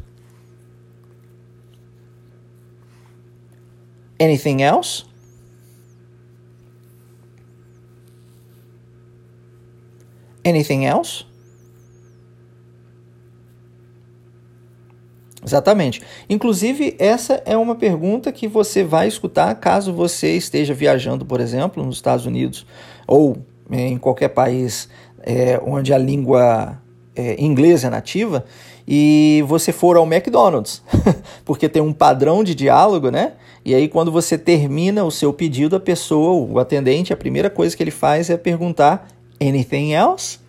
Anything 4.21 4.63
else? 4.63 5.05
Anything 10.45 10.87
else? 10.87 11.32
Exatamente. 15.45 16.01
Inclusive, 16.31 16.95
essa 16.99 17.43
é 17.45 17.57
uma 17.57 17.75
pergunta 17.75 18.31
que 18.31 18.47
você 18.47 18.85
vai 18.85 19.09
escutar 19.09 19.53
caso 19.57 19.93
você 19.93 20.37
esteja 20.37 20.73
viajando, 20.73 21.25
por 21.27 21.41
exemplo, 21.41 21.85
nos 21.85 21.97
Estados 21.97 22.27
Unidos 22.27 22.65
ou 23.07 23.37
em 23.71 23.99
qualquer 23.99 24.29
país 24.29 24.89
é, 25.23 25.61
onde 25.65 25.93
a 25.93 25.99
língua 25.99 26.81
é, 27.17 27.43
inglesa 27.43 27.89
é 27.89 27.91
nativa 27.91 28.45
e 28.87 29.45
você 29.47 29.73
for 29.73 29.97
ao 29.97 30.05
McDonald's, 30.05 30.83
porque 31.45 31.69
tem 31.69 31.83
um 31.83 31.93
padrão 31.93 32.43
de 32.43 32.55
diálogo, 32.55 33.11
né? 33.11 33.33
E 33.65 33.75
aí, 33.75 33.89
quando 33.89 34.11
você 34.11 34.37
termina 34.37 35.05
o 35.05 35.11
seu 35.11 35.33
pedido, 35.33 35.77
a 35.77 35.81
pessoa, 35.81 36.33
o 36.51 36.59
atendente, 36.59 37.13
a 37.13 37.17
primeira 37.17 37.49
coisa 37.49 37.77
que 37.77 37.83
ele 37.83 37.93
faz 37.93 38.29
é 38.29 38.37
perguntar: 38.37 39.07
anything 39.41 39.93
else? 39.93 40.42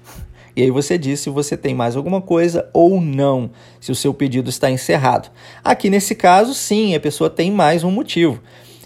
E 0.55 0.61
aí 0.61 0.71
você 0.71 0.97
diz 0.97 1.19
se 1.19 1.29
você 1.29 1.57
tem 1.57 1.73
mais 1.73 1.95
alguma 1.95 2.21
coisa 2.21 2.69
ou 2.73 3.01
não, 3.01 3.49
se 3.79 3.91
o 3.91 3.95
seu 3.95 4.13
pedido 4.13 4.49
está 4.49 4.69
encerrado. 4.69 5.29
Aqui 5.63 5.89
nesse 5.89 6.13
caso, 6.13 6.53
sim, 6.53 6.93
a 6.95 6.99
pessoa 6.99 7.29
tem 7.29 7.51
mais 7.51 7.83
um 7.83 7.91
motivo. 7.91 8.39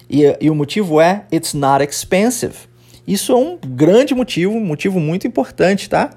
E, 0.09 0.23
e 0.39 0.49
o 0.49 0.55
motivo 0.55 1.01
é 1.01 1.25
it's 1.31 1.53
not 1.53 1.83
expensive. 1.83 2.55
Isso 3.05 3.31
é 3.31 3.35
um 3.35 3.57
grande 3.57 4.15
motivo, 4.15 4.53
um 4.53 4.65
motivo 4.65 4.99
muito 4.99 5.27
importante, 5.27 5.89
tá? 5.89 6.11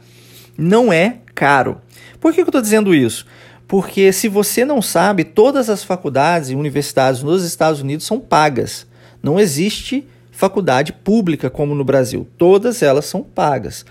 Não 0.57 0.93
é 0.93 1.19
caro. 1.35 1.81
Por 2.21 2.33
que 2.33 2.41
eu 2.41 2.45
estou 2.45 2.61
dizendo 2.61 2.95
isso? 2.95 3.27
Porque 3.67 4.13
se 4.13 4.29
você 4.29 4.65
não 4.65 4.83
sabe, 4.83 5.25
todas 5.25 5.71
as 5.71 5.85
faculdades 5.85 6.51
e 6.51 6.57
universidades 6.57 7.23
nos 7.23 7.45
Estados 7.45 7.81
Unidos 7.81 8.05
são 8.07 8.19
pagas. 8.19 8.87
Não 9.23 9.39
existe 9.39 10.07
faculdade 10.33 10.93
pública 10.93 11.49
como 11.49 11.75
no 11.75 11.85
Brasil. 11.85 12.27
Todas 12.37 12.83
elas 12.83 13.05
são 13.05 13.23
pagas. 13.23 13.85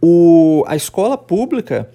O, 0.00 0.64
a 0.66 0.76
escola 0.76 1.16
pública, 1.16 1.88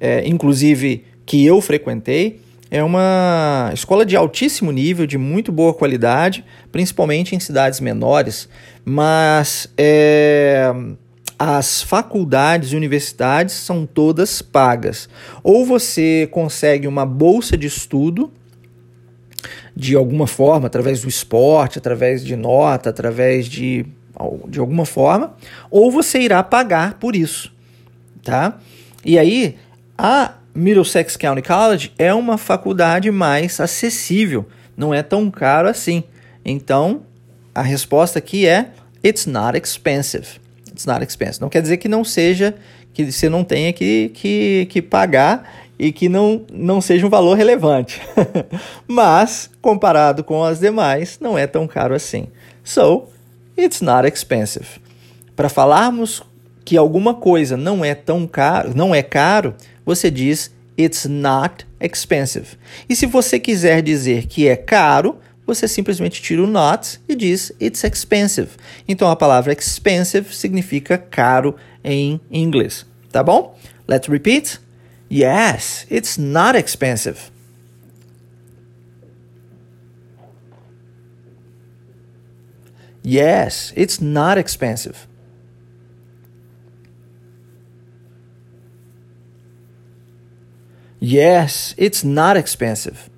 é, 0.00 0.26
inclusive 0.26 1.04
que 1.24 1.44
eu 1.44 1.60
frequentei, 1.60 2.40
é 2.70 2.82
uma 2.82 3.70
escola 3.74 4.04
de 4.04 4.16
altíssimo 4.16 4.72
nível, 4.72 5.06
de 5.06 5.18
muito 5.18 5.52
boa 5.52 5.74
qualidade, 5.74 6.44
principalmente 6.70 7.36
em 7.36 7.40
cidades 7.40 7.80
menores, 7.80 8.48
mas 8.82 9.68
é, 9.76 10.72
as 11.38 11.82
faculdades 11.82 12.72
e 12.72 12.76
universidades 12.76 13.54
são 13.54 13.84
todas 13.84 14.40
pagas. 14.40 15.08
Ou 15.42 15.66
você 15.66 16.28
consegue 16.30 16.86
uma 16.86 17.04
bolsa 17.04 17.58
de 17.58 17.66
estudo 17.66 18.32
de 19.74 19.96
alguma 19.96 20.26
forma, 20.26 20.66
através 20.66 21.02
do 21.02 21.08
esporte, 21.08 21.78
através 21.78 22.24
de 22.24 22.36
nota, 22.36 22.90
através 22.90 23.46
de 23.46 23.84
de 24.48 24.58
alguma 24.58 24.84
forma, 24.84 25.34
ou 25.70 25.90
você 25.90 26.20
irá 26.20 26.42
pagar 26.42 26.94
por 26.94 27.16
isso, 27.16 27.52
tá? 28.22 28.58
E 29.04 29.18
aí, 29.18 29.56
a 29.96 30.34
Middlesex 30.54 31.16
County 31.16 31.42
College 31.42 31.92
é 31.98 32.12
uma 32.12 32.36
faculdade 32.36 33.10
mais 33.10 33.60
acessível, 33.60 34.46
não 34.76 34.92
é 34.92 35.02
tão 35.02 35.30
caro 35.30 35.68
assim. 35.68 36.04
Então, 36.44 37.02
a 37.54 37.62
resposta 37.62 38.18
aqui 38.18 38.46
é 38.46 38.70
it's 39.04 39.26
not 39.26 39.58
expensive. 39.58 40.40
It's 40.68 40.86
not 40.86 41.04
expensive. 41.04 41.40
Não 41.40 41.48
quer 41.48 41.62
dizer 41.62 41.76
que 41.76 41.88
não 41.88 42.04
seja, 42.04 42.54
que 42.92 43.10
você 43.10 43.28
não 43.28 43.44
tenha 43.44 43.72
que, 43.72 44.10
que, 44.14 44.66
que 44.70 44.82
pagar 44.82 45.62
e 45.78 45.92
que 45.92 46.08
não, 46.08 46.44
não 46.52 46.80
seja 46.80 47.06
um 47.06 47.10
valor 47.10 47.36
relevante. 47.36 48.00
Mas, 48.86 49.50
comparado 49.60 50.22
com 50.22 50.44
as 50.44 50.60
demais, 50.60 51.18
não 51.20 51.36
é 51.36 51.46
tão 51.46 51.66
caro 51.66 51.94
assim. 51.94 52.28
So, 52.62 53.08
It's 53.56 53.80
not 53.80 54.08
expensive. 54.08 54.66
Para 55.36 55.48
falarmos 55.48 56.22
que 56.64 56.76
alguma 56.76 57.14
coisa 57.14 57.56
não 57.56 57.84
é 57.84 57.94
tão 57.94 58.26
caro, 58.26 58.72
não 58.74 58.94
é 58.94 59.02
caro, 59.02 59.54
você 59.84 60.10
diz 60.10 60.50
it's 60.78 61.04
not 61.04 61.66
expensive. 61.80 62.46
E 62.88 62.96
se 62.96 63.06
você 63.06 63.38
quiser 63.38 63.82
dizer 63.82 64.26
que 64.26 64.48
é 64.48 64.56
caro, 64.56 65.18
você 65.46 65.66
simplesmente 65.66 66.22
tira 66.22 66.42
o 66.42 66.46
not 66.46 67.00
e 67.08 67.14
diz 67.14 67.52
it's 67.60 67.82
expensive. 67.84 68.50
Então 68.86 69.10
a 69.10 69.16
palavra 69.16 69.52
expensive 69.52 70.34
significa 70.34 70.96
caro 70.96 71.56
em 71.84 72.20
inglês, 72.30 72.86
tá 73.10 73.22
bom? 73.22 73.58
Let's 73.88 74.08
repeat. 74.08 74.60
Yes, 75.10 75.86
it's 75.90 76.16
not 76.16 76.56
expensive. 76.56 77.31
Yes, 83.04 83.72
it's 83.76 84.00
not 84.00 84.38
expensive. 84.38 85.08
Yes, 91.00 91.74
it's 91.76 92.04
not 92.04 92.38
expensive. 92.38 93.10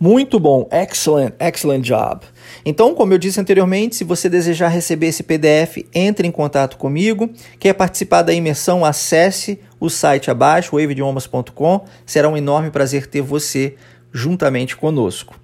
Muito 0.00 0.38
bom, 0.38 0.68
excellent, 0.70 1.34
excellent 1.40 1.84
job. 1.84 2.24
Então, 2.64 2.94
como 2.94 3.12
eu 3.12 3.18
disse 3.18 3.40
anteriormente, 3.40 3.96
se 3.96 4.04
você 4.04 4.28
desejar 4.28 4.68
receber 4.68 5.08
esse 5.08 5.24
PDF, 5.24 5.78
entre 5.92 6.28
em 6.28 6.30
contato 6.30 6.76
comigo. 6.76 7.28
Quer 7.58 7.72
participar 7.72 8.22
da 8.22 8.32
imersão? 8.32 8.84
Acesse 8.84 9.58
o 9.80 9.88
site 9.88 10.30
abaixo, 10.30 10.76
waveidiomas.com. 10.76 11.84
Será 12.04 12.28
um 12.28 12.36
enorme 12.36 12.70
prazer 12.70 13.06
ter 13.06 13.20
você 13.20 13.74
juntamente 14.12 14.76
conosco. 14.76 15.38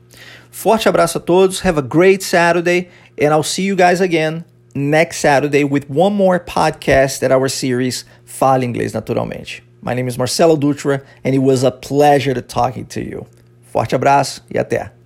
Forte 0.51 0.89
abraço 0.89 1.19
a 1.19 1.21
todos. 1.21 1.65
Have 1.65 1.79
a 1.79 1.83
great 1.83 2.23
Saturday 2.25 2.89
and 3.21 3.35
I'll 3.35 3.43
see 3.43 3.67
you 3.67 3.77
guys 3.77 4.01
again 4.01 4.45
next 4.75 5.19
Saturday 5.19 5.65
with 5.65 5.85
one 5.89 6.15
more 6.15 6.39
podcast 6.39 7.23
at 7.25 7.33
our 7.33 7.49
series 7.49 8.05
Fale 8.25 8.65
Inglês 8.65 8.93
Naturalmente. 8.93 9.63
My 9.83 9.95
name 9.95 10.09
is 10.09 10.17
Marcelo 10.17 10.57
Dutra 10.57 11.03
and 11.25 11.35
it 11.35 11.43
was 11.43 11.65
a 11.65 11.71
pleasure 11.71 12.35
to 12.35 12.43
talking 12.43 12.87
to 12.87 13.01
you. 13.01 13.27
Forte 13.63 13.95
abraço 13.95 14.43
e 14.51 14.59
até. 14.59 15.04